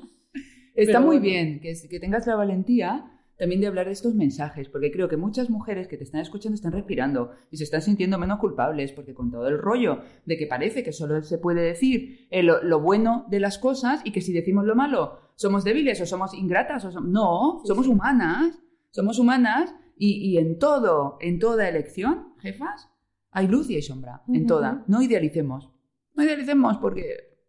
[0.76, 4.70] Está Pero muy bien que, que tengas la valentía también de hablar de estos mensajes,
[4.70, 8.20] porque creo que muchas mujeres que te están escuchando están respirando y se están sintiendo
[8.20, 12.28] menos culpables, porque con todo el rollo de que parece que solo se puede decir
[12.30, 16.00] eh, lo, lo bueno de las cosas y que si decimos lo malo somos débiles
[16.02, 17.92] o somos ingratas o no, Sí, somos sí.
[17.92, 18.60] humanas,
[18.92, 22.90] somos humanas y, y en todo, en toda elección, jefas,
[23.32, 24.84] hay luz y hay sombra, en toda.
[24.88, 25.72] No idealicemos,
[26.14, 27.04] no idealicemos porque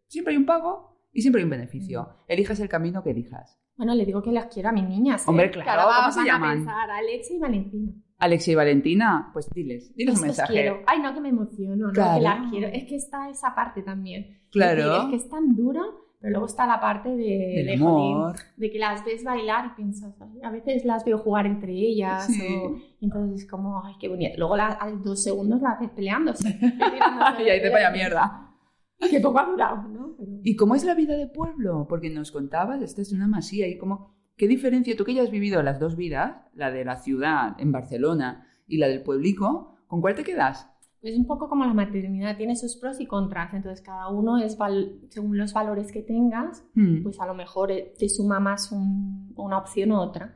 [0.07, 2.09] siempre hay un pago y siempre hay un beneficio.
[2.29, 3.60] Elijas el camino que elijas.
[3.81, 5.23] Bueno, le digo que las quiero a mis niñas.
[5.23, 5.25] ¿eh?
[5.31, 6.57] Hombre, Que claro, ¿cómo van se a llaman?
[6.59, 7.93] pensar Alexa y Valentina.
[8.19, 10.53] Alexia y Valentina, pues diles, diles un Os- os mensaje.
[10.53, 10.81] quiero.
[10.87, 11.93] Ay, no, que me emociono, ¿no?
[11.95, 12.19] Claro.
[12.19, 12.69] Que las quiero.
[12.69, 14.39] Es que está esa parte también.
[14.51, 14.81] Claro.
[14.81, 15.81] Es, decir, es que es tan dura,
[16.21, 17.15] pero luego está la parte de,
[17.57, 18.37] Del de, amor.
[18.59, 22.27] de que las ves bailar y piensas, "Ay, a veces las veo jugar entre ellas.
[22.27, 22.43] Sí.
[22.63, 24.35] O, entonces es como, ay, qué bonito.
[24.37, 26.49] Luego la- a los dos segundos las ves peleándose.
[26.51, 28.40] y ahí te vaya mierda.
[29.09, 30.15] Que poco ha durado, ¿no?
[30.19, 31.87] Pero- ¿Y cómo es la vida de pueblo?
[31.89, 35.31] Porque nos contabas, esta es una masía y como, ¿qué diferencia tú que ya has
[35.31, 40.01] vivido las dos vidas, la de la ciudad en Barcelona y la del pueblico, ¿con
[40.01, 40.69] cuál te quedas?
[41.03, 44.59] Es un poco como la maternidad, tiene sus pros y contras, entonces cada uno es
[44.59, 47.03] val- según los valores que tengas, Hmm.
[47.03, 50.35] pues a lo mejor eh, te suma más un- una opción u otra.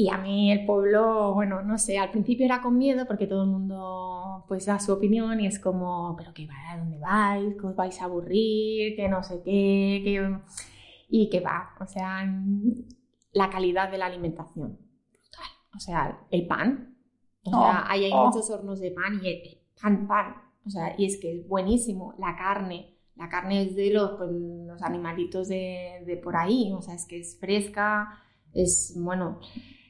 [0.00, 3.42] Y a mí el pueblo, bueno, no sé, al principio era con miedo porque todo
[3.42, 7.56] el mundo pues da su opinión y es como, pero qué va, ¿a dónde vais?
[7.56, 8.94] ¿Que os vais a aburrir?
[8.94, 10.38] Que no sé qué, que...
[11.08, 12.24] Y que va, o sea,
[13.32, 14.78] la calidad de la alimentación,
[15.10, 15.50] brutal.
[15.74, 16.96] O sea, el pan,
[17.42, 18.26] o sea, Oh, ahí hay oh.
[18.26, 22.14] muchos hornos de pan y el pan, pan, o sea, y es que es buenísimo.
[22.20, 26.82] La carne, la carne es de los, pues, los animalitos de, de por ahí, o
[26.82, 28.22] sea, es que es fresca,
[28.52, 29.40] es, bueno,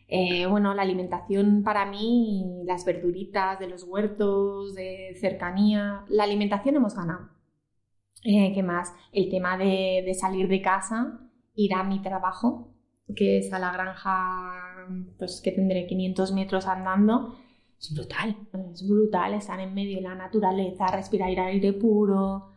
[0.09, 6.77] eh, bueno, la alimentación para mí, las verduritas de los huertos, de cercanía, la alimentación
[6.77, 7.29] hemos ganado.
[8.25, 8.95] Eh, ¿Qué más?
[9.13, 11.21] El tema de, salir de casa,
[11.55, 12.75] ir a mi trabajo,
[13.15, 14.87] que es a la granja,
[15.19, 17.39] pues que tendré 500 metros andando,
[17.79, 18.37] es brutal,
[18.73, 22.53] es brutal estar en medio de la naturaleza, respirar aire puro,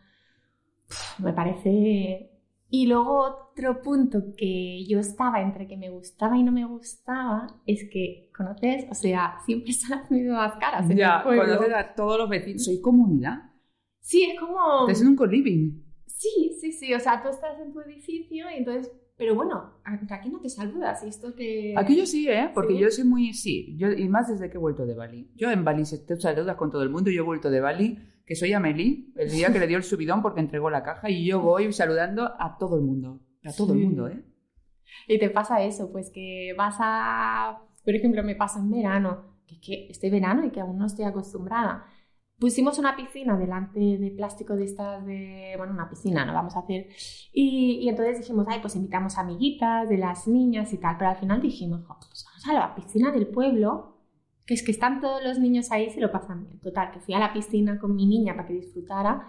[1.19, 2.29] me parece...
[2.73, 7.61] Y luego otro punto que yo estaba entre que me gustaba y no me gustaba
[7.67, 8.85] es que, ¿conoces?
[8.89, 12.63] O sea, siempre son las mismas caras en Ya, el conoces a todos los vecinos.
[12.63, 13.51] Soy comunidad.
[13.99, 14.87] Sí, es como...
[14.87, 15.83] Estás en un co-living.
[16.07, 18.89] Sí, sí, sí, o sea, tú estás en tu edificio y entonces...
[19.17, 21.75] Pero bueno, aquí no te saludas y esto que...
[21.77, 22.49] Aquí yo sí, ¿eh?
[22.55, 22.79] Porque ¿Sí?
[22.79, 23.33] yo soy muy...
[23.33, 25.29] Sí, yo, y más desde que he vuelto de Bali.
[25.35, 27.11] Yo en Bali te saludas con todo el mundo.
[27.11, 30.21] Yo he vuelto de Bali, que soy Amelie, el día que le dio el subidón
[30.21, 33.21] porque entregó la caja y yo voy saludando a todo el mundo.
[33.43, 34.23] A todo el mundo, ¿eh?
[35.07, 37.61] Y te pasa eso, pues que vas a...
[37.83, 40.85] Por ejemplo, me pasa en verano, que es que este verano y que aún no
[40.85, 41.85] estoy acostumbrada.
[42.37, 45.53] Pusimos una piscina delante de plástico de estas de...
[45.57, 46.33] Bueno, una piscina, ¿no?
[46.33, 46.87] Vamos a hacer...
[47.33, 50.97] Y, y entonces dijimos, ay, pues invitamos amiguitas de las niñas y tal.
[50.97, 53.90] Pero al final dijimos, "Jo, pues vamos a la piscina del pueblo,
[54.51, 56.59] que es que están todos los niños ahí y se lo pasan bien.
[56.59, 59.25] Total, que fui a la piscina con mi niña para que disfrutara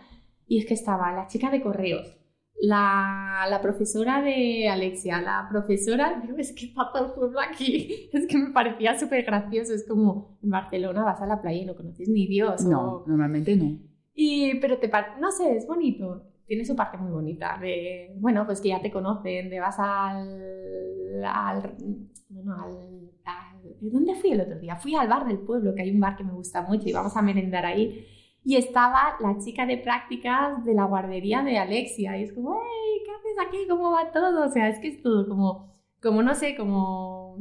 [0.49, 2.19] y es que estaba la chica de correos,
[2.61, 8.27] la, la profesora de Alexia, la profesora, digo, es que todo el pueblo aquí, es
[8.27, 11.77] que me parecía súper gracioso, es como en Barcelona vas a la playa y no
[11.77, 12.65] conoces ni Dios.
[12.65, 13.79] No, o- normalmente no.
[14.15, 18.61] y, pero te no sé, es bonito, tiene su parte muy bonita, de, bueno, pues
[18.61, 21.77] que ya te conocen, de vas al, al
[22.29, 24.77] bueno, al, al- ¿dónde fui el otro día?
[24.77, 27.17] Fui al bar del pueblo, que hay un bar que me gusta mucho y vamos
[27.17, 28.07] a merendar ahí.
[28.45, 32.19] Y estaba la chica de prácticas de la guardería de Alexia.
[32.19, 33.69] Y es como, hey, ¿qué haces aquí?
[33.69, 34.45] ¿Cómo va todo?
[34.45, 37.39] O sea, es que es todo como, como no sé, como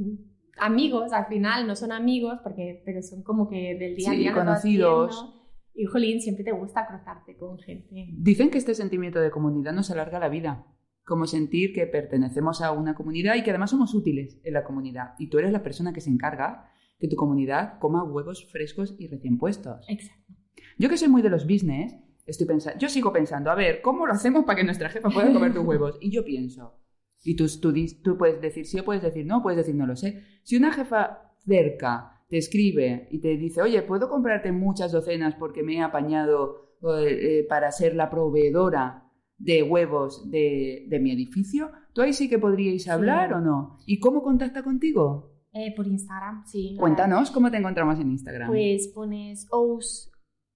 [0.58, 4.20] amigos al final, no son amigos, porque, pero son como que del día a Sí,
[4.20, 4.32] día.
[4.32, 5.36] lo vas conocidos.
[5.74, 8.10] Y jolín, siempre te gusta cruzarte con gente.
[8.18, 10.66] Dicen que este sentimiento de comunidad nos alarga la vida.
[11.04, 15.14] Como sentir que pertenecemos a una comunidad y que además somos útiles en la comunidad.
[15.18, 19.08] Y tú eres la persona que se encarga que tu comunidad coma huevos frescos y
[19.08, 19.86] recién puestos.
[19.90, 20.34] Exacto.
[20.78, 21.96] Yo que soy muy de los business,
[22.26, 25.34] estoy pensando, yo sigo pensando, a ver, ¿cómo lo hacemos para que nuestra jefa pueda
[25.34, 25.98] comer tus huevos?
[26.00, 26.82] Y yo pienso,
[27.24, 27.74] y tú, tú,
[28.04, 30.24] tú puedes decir sí o puedes decir no, puedes decir no lo sé.
[30.44, 35.64] Si una jefa cerca te escribe y te dice, oye, ¿puedo comprarte muchas docenas porque
[35.64, 39.11] me he apañado eh, eh, para ser la proveedora
[39.44, 41.72] de huevos de, de, mi edificio?
[41.94, 43.80] ¿Tú ahí sí que podríais hablar o no?
[43.86, 45.32] ¿Y cómo contacta contigo?
[45.54, 46.76] Eh, por Instagram, sí.
[46.80, 48.50] Cuéntanos cómo te encontramos en Instagram.
[48.50, 50.12] Pues pones OUS.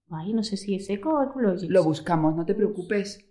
[0.09, 1.69] Ay, no sé si es eco o ecologics.
[1.69, 3.21] Lo buscamos, no te preocupes.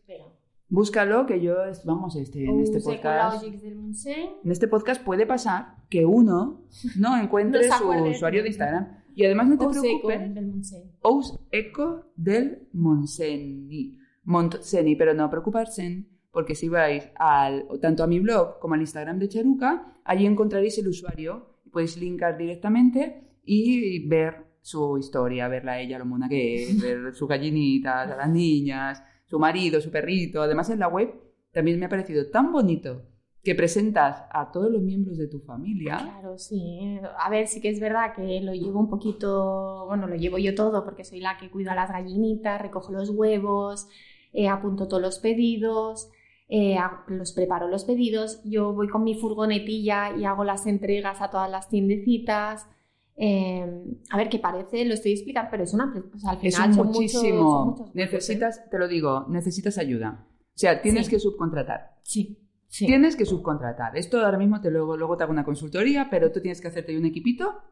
[0.69, 3.45] Búscalo, que yo, vamos, este, en este podcast.
[3.45, 6.67] En este podcast puede pasar que uno
[6.99, 9.05] no encuentre su usuario de Instagram.
[9.15, 10.75] Y además no te preocupes.
[11.03, 13.99] Ous Eco del Monseni.
[14.25, 19.19] Montseni, pero no preocuparse, porque si vais al, tanto a mi blog como al Instagram
[19.19, 25.81] de Charuca, allí encontraréis el usuario, podéis linkar directamente y ver su historia, verla a
[25.81, 30.43] ella, lo mona que es, ver sus gallinitas, a las niñas, su marido, su perrito.
[30.43, 31.13] Además, en la web
[31.53, 33.03] también me ha parecido tan bonito
[33.45, 35.99] que presentas a todos los miembros de tu familia.
[35.99, 36.99] Claro, sí.
[37.19, 40.55] A ver, sí que es verdad que lo llevo un poquito, bueno, lo llevo yo
[40.55, 43.87] todo porque soy la que cuida a las gallinitas, recojo los huevos,
[44.35, 46.11] eh, apunto todos los pedidos,
[46.49, 46.77] eh,
[47.09, 51.51] los preparo los pedidos, yo voy con mi furgonetilla y hago las entregas a todas
[51.51, 52.69] las tiendecitas.
[53.17, 55.95] Em, a ver, qué parece, lo estoy explicando, pero es una.
[56.27, 57.91] al final es muchísimo.
[57.95, 60.27] necesitas, te lo digo, necesitas ayuda.
[60.55, 61.97] O sea, tienes que subcontratar.
[62.03, 62.41] Sí.
[62.69, 63.97] Tienes que subcontratar.
[63.97, 66.99] Esto ahora mismo te luego, luego te hago una consultoría, pero tú tienes que hacerte
[66.99, 67.63] un equipito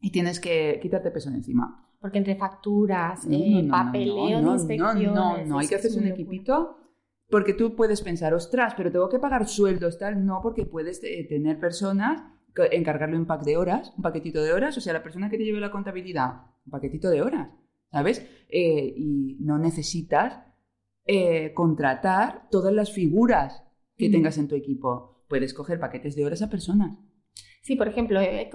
[0.00, 1.88] y tienes que quitarte peso de encima.
[2.02, 5.04] Porque entre facturas, eh, papeleo no, inspecciones...
[5.04, 6.76] No, no, no, hay que hacerse un equipito
[7.30, 10.26] porque tú puedes pensar, ostras, pero tengo que pagar sueldos, tal.
[10.26, 12.22] No, porque puedes eh, tener personas
[12.70, 15.44] encargarle un pack de horas, un paquetito de horas, o sea, la persona que te
[15.44, 17.48] lleve la contabilidad, un paquetito de horas,
[17.90, 18.26] ¿sabes?
[18.48, 20.44] Eh, y no necesitas
[21.06, 23.64] eh, contratar todas las figuras
[23.96, 25.24] que tengas en tu equipo.
[25.28, 26.98] Puedes coger paquetes de horas a personas.
[27.62, 28.50] Sí, por ejemplo, eh,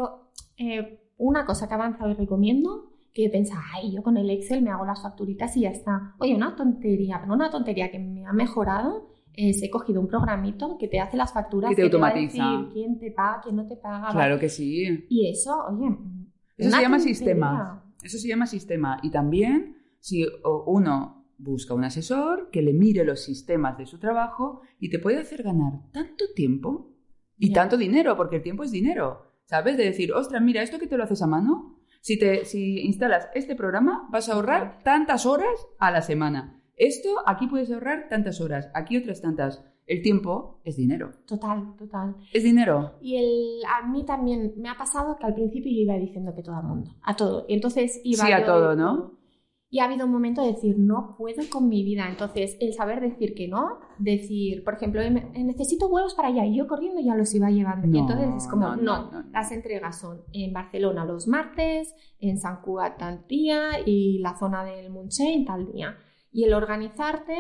[1.18, 4.70] una cosa que he avanzado y recomiendo, que pensaba, ay, yo con el Excel me
[4.70, 6.16] hago las facturitas y ya está.
[6.20, 10.88] Oye, una tontería, pero una tontería que me ha mejorado he cogido un programito que
[10.88, 11.72] te hace las facturas.
[11.72, 12.68] Y te automatiza.
[12.74, 14.12] quién te paga, quién no te paga.
[14.12, 15.06] Claro que sí.
[15.10, 15.96] Y eso, oye.
[16.58, 17.84] Eso se llama sistema.
[18.02, 19.00] Eso se llama sistema.
[19.04, 20.26] Y también, si
[20.66, 25.20] uno busca un asesor que le mire los sistemas de su trabajo y te puede
[25.20, 26.96] hacer ganar tanto tiempo
[27.38, 29.22] y tanto dinero, porque el tiempo es dinero.
[29.46, 29.78] ¿Sabes?
[29.78, 33.30] De decir, ostras, mira, esto que te lo haces a mano, si, te, si instalas
[33.34, 36.62] este programa, vas a ahorrar tantas horas a la semana.
[36.76, 39.64] Esto, aquí puedes ahorrar tantas horas, aquí otras tantas.
[39.88, 41.12] El tiempo es dinero.
[41.26, 42.18] Total, total.
[42.34, 42.98] Es dinero.
[43.00, 46.44] Y el, a mí también me ha pasado que al principio yo iba diciendo que
[46.44, 47.46] todo el mundo, a todo.
[47.48, 49.17] Y entonces iba Sí, a todo, ¿no?
[49.70, 52.08] Y ha habido un momento de decir, no puedo con mi vida.
[52.10, 56.68] Entonces, el saber decir que no, decir, por ejemplo, necesito huevos para allá, y yo
[56.68, 57.88] corriendo ya los iba llevando.
[57.88, 62.98] y entonces es como, no, las entregas son en Barcelona los martes, en San Cugat
[62.98, 65.98] tal día y la zona del Montseny tal día
[66.32, 67.36] y el organizarte.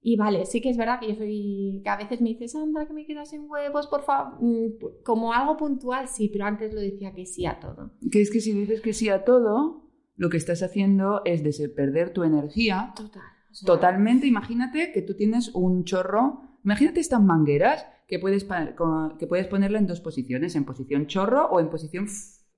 [0.00, 2.86] Y vale, sí que es verdad que yo soy, que a veces me dices, Sandra,
[2.86, 6.80] que me quedas sin huevos, por favor, mm, como algo puntual, sí, pero antes lo
[6.80, 7.90] decía que sí a todo.
[8.10, 9.87] Que es que si dices que sí a todo,
[10.18, 12.92] lo que estás haciendo es de perder tu energía.
[12.94, 13.22] Total.
[13.64, 18.44] Totalmente, imagínate que tú tienes un chorro, imagínate estas mangueras que puedes,
[19.18, 22.06] que puedes ponerla en dos posiciones, en posición chorro o en posición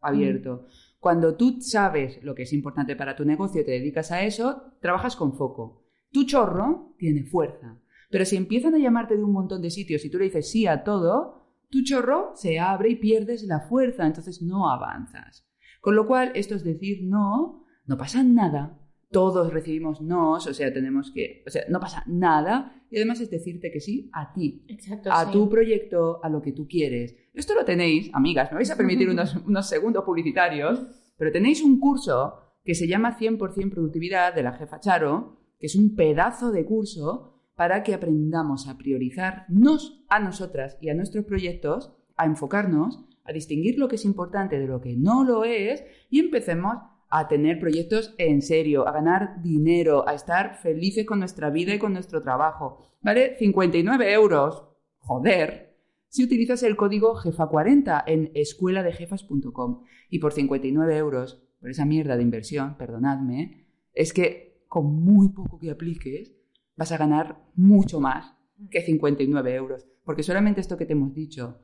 [0.01, 0.67] abierto.
[0.67, 0.71] Mm.
[0.99, 4.75] Cuando tú sabes lo que es importante para tu negocio y te dedicas a eso,
[4.81, 5.85] trabajas con foco.
[6.11, 7.79] Tu chorro tiene fuerza.
[8.11, 10.67] Pero si empiezan a llamarte de un montón de sitios y tú le dices sí
[10.67, 15.47] a todo, tu chorro se abre y pierdes la fuerza, entonces no avanzas.
[15.81, 18.79] Con lo cual, esto es decir no, no pasa nada.
[19.11, 22.85] Todos recibimos nos, o sea, tenemos que, o sea, no pasa nada.
[22.91, 24.65] Y además es decirte que sí a ti,
[25.11, 27.17] a tu proyecto, a lo que tú quieres.
[27.35, 31.81] Esto lo tenéis, amigas, me vais a permitir unos, unos segundos publicitarios, pero tenéis un
[31.81, 36.65] curso que se llama 100% Productividad de la jefa Charo, que es un pedazo de
[36.65, 43.33] curso para que aprendamos a priorizarnos a nosotras y a nuestros proyectos, a enfocarnos, a
[43.33, 46.77] distinguir lo que es importante de lo que no lo es y empecemos
[47.11, 51.79] a tener proyectos en serio, a ganar dinero, a estar felices con nuestra vida y
[51.79, 52.79] con nuestro trabajo.
[53.03, 53.37] ¿Vale?
[53.39, 54.65] 59 euros.
[54.99, 55.77] Joder.
[56.09, 62.23] Si utilizas el código JEFA40 en escueladejefas.com y por 59 euros, por esa mierda de
[62.23, 66.33] inversión, perdonadme, es que con muy poco que apliques
[66.77, 68.35] vas a ganar mucho más
[68.71, 69.87] que 59 euros.
[70.05, 71.59] Porque solamente esto que te hemos dicho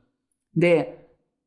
[0.52, 1.05] de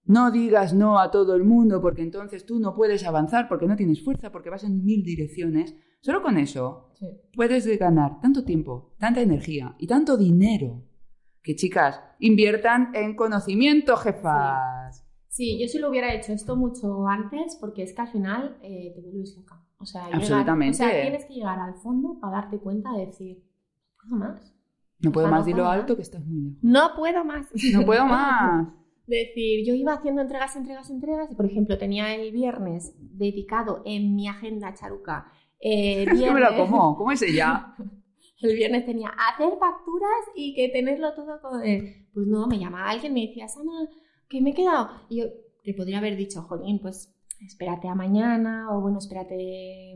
[0.10, 3.76] no digas no a todo el mundo porque entonces tú no puedes avanzar porque no
[3.76, 5.76] tienes fuerza, porque vas en mil direcciones.
[6.02, 6.92] Solo con eso
[7.36, 10.84] puedes ganar tanto tiempo, tanta energía y tanto dinero
[11.44, 15.06] que chicas inviertan en conocimiento, jefas.
[15.28, 18.92] Sí, yo sí lo hubiera hecho esto mucho antes porque es que al final eh,
[18.96, 19.64] te vuelves loca.
[19.78, 20.76] O sea, llegar- Absolutamente.
[20.76, 23.44] o sea, tienes que llegar al fondo para darte cuenta de decir,
[24.10, 24.56] no puedo más.
[25.02, 25.80] No puedo Ah, no más, dilo más.
[25.80, 26.60] alto que estás muy lejos.
[26.64, 27.46] No puedo más.
[27.74, 28.68] No puedo más.
[29.10, 34.16] Decir, yo iba haciendo entregas, entregas, entregas, y por ejemplo tenía el viernes dedicado en
[34.16, 35.32] mi agenda charuca.
[35.60, 36.96] eh, Es que me lo viernes- como.
[36.98, 37.76] ¿Cómo es ella?
[38.42, 41.62] El viernes tenía hacer facturas y que tenerlo todo con...
[41.66, 43.72] eh, Pues no, me llamaba alguien, me decía, Sana,
[44.30, 44.90] que me he quedado.
[45.10, 45.26] Y yo,
[45.62, 47.14] que podría haber dicho, Jolín, pues
[47.46, 49.96] espérate a mañana, o bueno, espérate...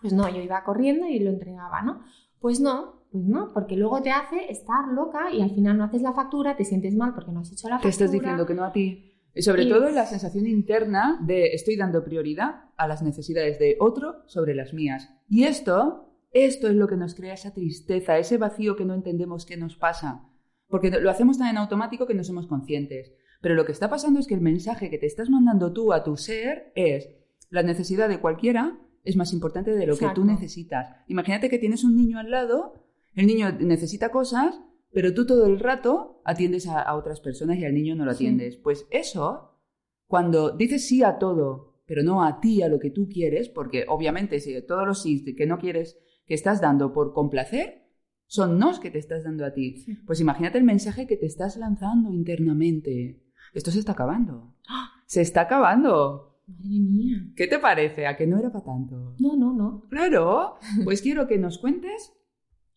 [0.00, 2.00] Pues no, yo iba corriendo y lo entregaba, ¿no?
[2.40, 6.02] Pues no, pues no, porque luego te hace estar loca y al final no haces
[6.02, 7.90] la factura, te sientes mal porque no has hecho la Te factura.
[7.90, 9.12] estás diciendo que no a ti.
[9.32, 13.76] Y sobre Y- todo la sensación interna de estoy dando prioridad a las necesidades de
[13.78, 15.14] otro sobre las mías.
[15.28, 19.46] Y esto, esto es lo que nos crea esa tristeza, ese vacío que no entendemos
[19.46, 20.24] qué nos pasa.
[20.66, 23.12] Porque lo hacemos tan en automático que no somos conscientes.
[23.40, 26.02] Pero lo que está pasando es que el mensaje que te estás mandando tú a
[26.02, 27.08] tu ser es
[27.48, 30.88] la necesidad de cualquiera es más importante de lo que tú necesitas.
[31.06, 32.83] Imagínate que tienes un niño al lado,
[33.14, 34.60] el niño necesita cosas,
[34.92, 38.12] pero tú todo el rato atiendes a, a otras personas y al niño no lo
[38.12, 38.24] Sí.
[38.26, 38.56] atiendes.
[38.56, 39.58] Pues eso,
[40.06, 43.84] cuando dices sí a todo, pero no a ti, a lo que tú quieres, porque
[43.88, 47.82] obviamente si todos los sí que no quieres, que estás dando por complacer,
[48.26, 49.76] son nos que te estás dando a ti.
[49.84, 49.94] Sí.
[50.06, 53.22] Pues imagínate el mensaje que te estás lanzando internamente.
[53.52, 54.54] Esto se está acabando.
[54.68, 54.90] ¡Ah!
[55.06, 56.38] Se está acabando.
[56.46, 57.16] Madre mía.
[57.36, 58.06] ¿Qué te parece?
[58.06, 59.14] ¿A que no era para tanto?
[59.18, 59.82] No, no, no.
[59.90, 60.54] Claro.
[60.84, 62.12] Pues quiero que nos cuentes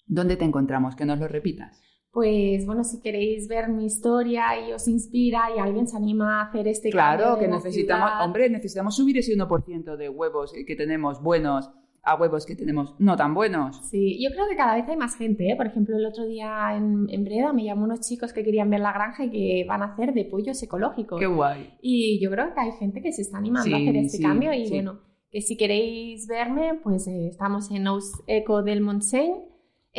[0.08, 1.82] dónde te encontramos, que nos lo repitas.
[2.12, 6.46] Pues bueno, si queréis ver mi historia y os inspira y alguien se anima a
[6.46, 10.76] hacer este cambio Claro, que necesitamos, ciudad, hombre, necesitamos subir ese 1% de huevos que
[10.76, 11.70] tenemos buenos
[12.04, 13.82] a huevos que tenemos no tan buenos.
[13.90, 15.56] Sí, yo creo que cada vez hay más gente, ¿eh?
[15.58, 18.80] Por ejemplo, el otro día en, en Breda me llamó unos chicos que querían ver
[18.80, 21.20] la granja y que van a hacer de pollos ecológicos.
[21.20, 21.74] Qué guay.
[21.82, 24.24] Y yo creo que hay gente que se está animando a Sí, hacer este sí,
[24.24, 24.74] cambio y sí.
[24.74, 27.86] bueno, que si queréis verme, pues eh, estamos en
[28.28, 29.34] Eco del Montseny.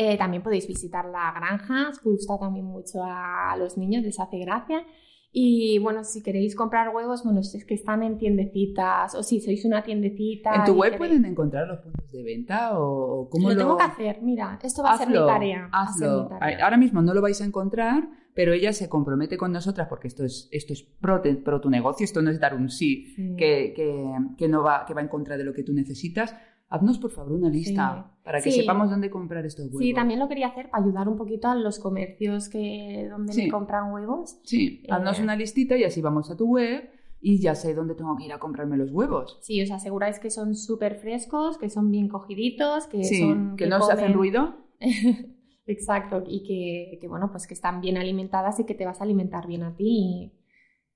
[0.00, 4.38] Eh, también podéis visitar la granja, os gusta también mucho a los niños, les hace
[4.38, 4.84] gracia.
[5.32, 9.64] Y bueno, si queréis comprar huevos, bueno, es que están en tiendecitas, o si sois
[9.64, 10.54] una tiendecita.
[10.54, 13.76] ¿En tu web queréis- pueden encontrar los puntos de venta o cómo lo lo, tengo
[13.76, 15.68] que hacer, mira, esto va a ser mi tarea.
[15.72, 16.28] hazlo.
[16.40, 16.54] mi.
[16.62, 20.24] Ahora mismo no lo vais a encontrar, pero ella se compromete con nosotras porque esto
[20.24, 23.34] es, esto es pro, te- pro tu negocio, esto no es dar un sí Sí.
[23.36, 26.34] que, que, que no va, que va en contra de lo que tú necesitas.
[26.70, 28.20] Haznos, por favor, una lista Sí.
[28.24, 28.60] para que Sí.
[28.60, 29.80] sepamos dónde comprar estos huevos.
[29.80, 33.44] Sí, también lo quería hacer para ayudar un poquito a los comercios que donde Sí.
[33.44, 34.38] me compran huevos.
[34.44, 36.90] Sí, haznos Eh, una listita y así vamos a tu web
[37.22, 39.38] y ya sé dónde tengo que ir a comprarme los huevos.
[39.40, 43.56] Sí, os aseguráis que son súper frescos, que son bien cogiditos, que son...
[43.56, 44.56] que no se hacen comen- ruido.
[45.66, 49.04] Exacto, y que, que, bueno, pues que están bien alimentadas y que te vas a
[49.04, 50.32] alimentar bien a ti.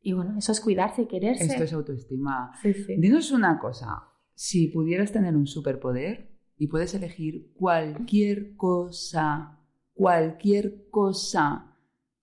[0.02, 1.44] Y, y bueno, eso es cuidarse y quererse.
[1.44, 2.52] Esto es autoestima.
[2.62, 2.94] Sí, sí.
[2.96, 4.08] Dinos una cosa,
[4.44, 6.28] si pudieras tener un superpoder
[6.58, 9.60] y puedes elegir cualquier cosa,
[9.94, 11.76] cualquier cosa,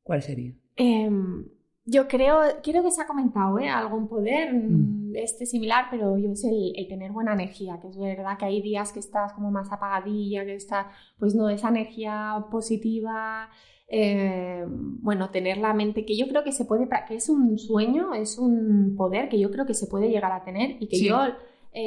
[0.04, 0.54] ¿cuál sería?
[0.76, 1.46] Em,
[1.86, 3.70] yo creo, creo que se ha comentado, ¿eh?
[3.70, 5.12] Algún poder Mm.
[5.12, 8.46] mm, este similar, pero yo es el, el tener buena energía, que es verdad que
[8.46, 13.50] hay días que estás como más apagadilla, que está, pues no, esa energía positiva,
[13.88, 18.14] eh, bueno, tener la mente, que yo creo que se puede, que es un sueño,
[18.14, 21.08] es un poder que yo creo que se puede llegar a tener y que Sí.
[21.08, 21.18] yo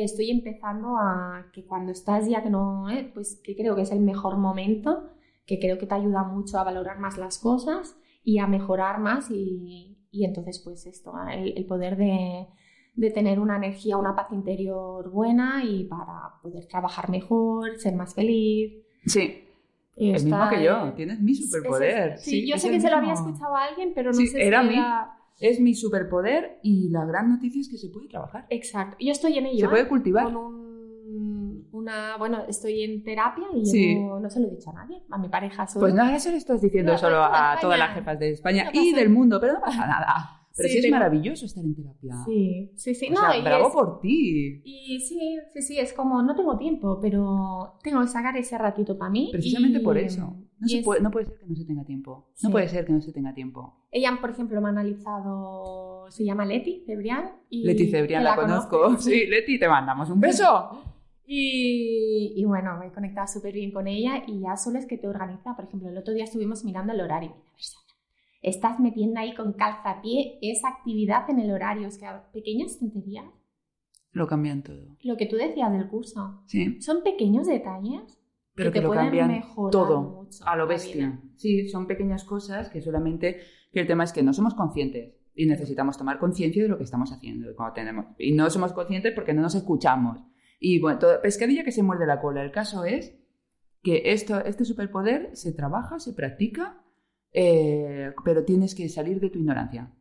[0.01, 3.83] eh, estoy empezando a, que cuando estás ya que no, eh, pues que creo que
[3.83, 5.11] es el mejor momento,
[5.47, 9.31] que creo que te ayuda mucho a valorar más las cosas y a mejorar más
[9.31, 12.47] y, y entonces pues esto, el, el poder de,
[12.95, 18.15] de tener una energía, una paz interior buena y para poder trabajar mejor, ser más
[18.15, 18.73] feliz.
[19.07, 19.45] Sí,
[19.97, 22.13] y el mismo que yo, tienes mi es- superpoder.
[22.13, 24.27] es- sí, yo es sé que se lo había escuchado a alguien, pero no Sí,
[24.29, 24.75] sé si era mí.
[24.75, 25.19] era...
[25.43, 28.47] Es mi superpoder y la gran noticia es que se puede trabajar.
[28.51, 29.61] Exacto, yo estoy en ello.
[29.67, 29.89] Se puede ¿eh?
[29.89, 30.25] cultivar.
[30.25, 33.95] Con un- una, bueno, estoy en terapia y Sí.
[33.95, 35.85] llevo- no se lo he dicho a nadie, a mi pareja solo.
[35.85, 38.65] Pues no, ahora se lo estás diciendo No, solo a todas las jefas de España
[38.65, 40.39] No y del mundo, pero no pasa nada.
[40.55, 42.15] Pero Sí, sí, es tengo- maravilloso estar en terapia.
[42.27, 43.07] Sí, sí, sí.
[43.09, 44.61] O no, sea, y bravo es- por ti.
[44.65, 48.99] Y sí, sí, sí, es como, no tengo tiempo, pero tengo que sacar ese ratito
[48.99, 49.31] para mí.
[49.33, 50.37] Precisamente y- por eso.
[50.63, 52.29] No, y se es- puede, no puede ser que no se tenga tiempo.
[52.43, 53.75] No puede ser que no se tenga tiempo.
[53.91, 57.33] Ella, por ejemplo, me ha analizado, se llama Leti Cebrián.
[57.51, 58.97] Y Leti Cebrián la, conozco.
[58.99, 60.83] Sí, Leti, te mandamos un beso.
[61.27, 64.99] Y, y bueno, me he conectado súper bien con ella y ya solo es que
[64.99, 65.55] te organiza.
[65.57, 67.31] Por ejemplo, el otro día estuvimos mirando el horario.
[67.31, 67.83] Y me dice, "Persona,
[68.43, 71.87] Estás metiendo ahí con calzapié esa actividad en el horario.
[71.89, 73.25] Es que pequeñas tonterías.
[74.11, 74.97] Lo cambian todo.
[75.03, 76.43] Lo que tú decías del curso.
[76.47, 78.19] Sí, Son pequeños detalles
[78.55, 81.21] pero que que, lo cambian todo a lo bestia.
[81.37, 83.41] Sí, son pequeñas cosas que solamente...
[83.73, 85.15] Que el tema es que no somos conscientes.
[85.35, 88.07] y necesitamos tomar conciencia de lo que estamos haciendo cuando tenemos.
[88.19, 90.19] Y no somos conscientes porque no nos escuchamos.
[90.61, 92.43] Y bueno, todo, pescadilla que se muerde la cola.
[92.43, 93.19] El caso es
[93.83, 96.85] que esto, este superpoder se trabaja, se practica,
[97.33, 99.93] eh, pero tienes que salir de tu ignorancia.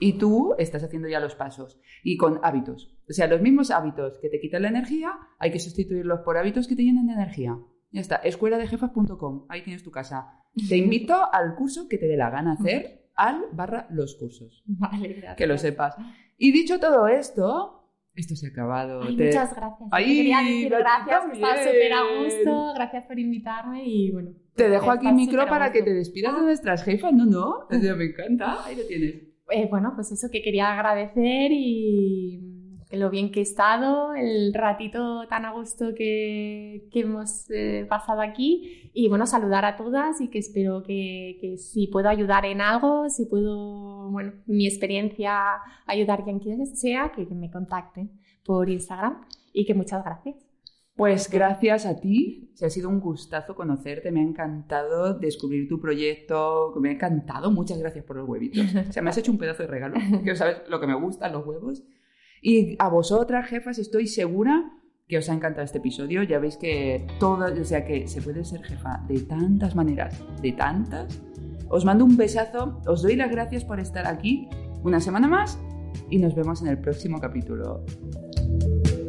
[0.00, 1.78] Y tú estás haciendo ya los pasos.
[2.02, 2.96] Y con hábitos.
[3.08, 6.66] O sea, los mismos hábitos que te quitan la energía, hay que sustituirlos por hábitos
[6.66, 7.56] que te llenen de energía.
[7.92, 8.16] Ya está.
[8.16, 9.46] Escuela de jefas.com.
[9.48, 10.42] Ahí tienes tu casa.
[10.68, 14.62] Te invito al curso que te dé la gana hacer al barra los cursos.
[14.66, 15.36] Vale, gracias.
[15.36, 15.94] Que lo sepas.
[16.38, 19.02] Y dicho todo esto, esto se ha acabado.
[19.02, 19.88] Ay, Te- Muchas gracias.
[19.92, 22.72] Ay, Quería decir gracias, que estaba súper a gusto.
[22.74, 24.30] Gracias por invitarme y bueno.
[24.54, 27.12] Te dejo aquí el micro para que te despidas de nuestras jefas.
[27.12, 27.66] No, no.
[27.70, 28.64] Me encanta.
[28.64, 29.29] Ahí lo tienes.
[29.50, 32.60] Eh, bueno, pues eso que quería agradecer y
[32.92, 38.90] lo bien que he estado, el ratito tan a gusto que, hemos eh, pasado aquí
[38.92, 43.08] y bueno, saludar a todas y que espero que, que si puedo ayudar en algo,
[43.08, 45.40] si puedo, bueno, mi experiencia
[45.86, 48.10] ayudar a quien quiera sea, que me contacten
[48.44, 49.20] por Instagram
[49.52, 50.49] y que muchas gracias.
[51.00, 55.80] Pues gracias a ti, se ha sido un gustazo conocerte, me ha encantado descubrir tu
[55.80, 58.66] proyecto, me ha encantado, muchas gracias por los huevitos.
[58.90, 61.32] O sea, me has hecho un pedazo de regalo, que sabes lo que me gustan
[61.32, 61.82] los huevos.
[62.42, 64.72] Y a vosotras, jefas, estoy segura
[65.08, 66.22] que os ha encantado este episodio.
[66.22, 70.52] Ya veis que todo, o sea, que se puede ser jefa de tantas maneras, de
[70.52, 71.18] tantas.
[71.70, 74.50] Os mando un besazo, os doy las gracias por estar aquí
[74.82, 75.58] una semana más
[76.10, 77.86] y nos vemos en el próximo capítulo.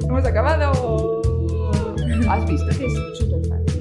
[0.07, 1.30] ¡Hemos acabado!
[2.29, 3.80] ¿Has visto que es súper fácil?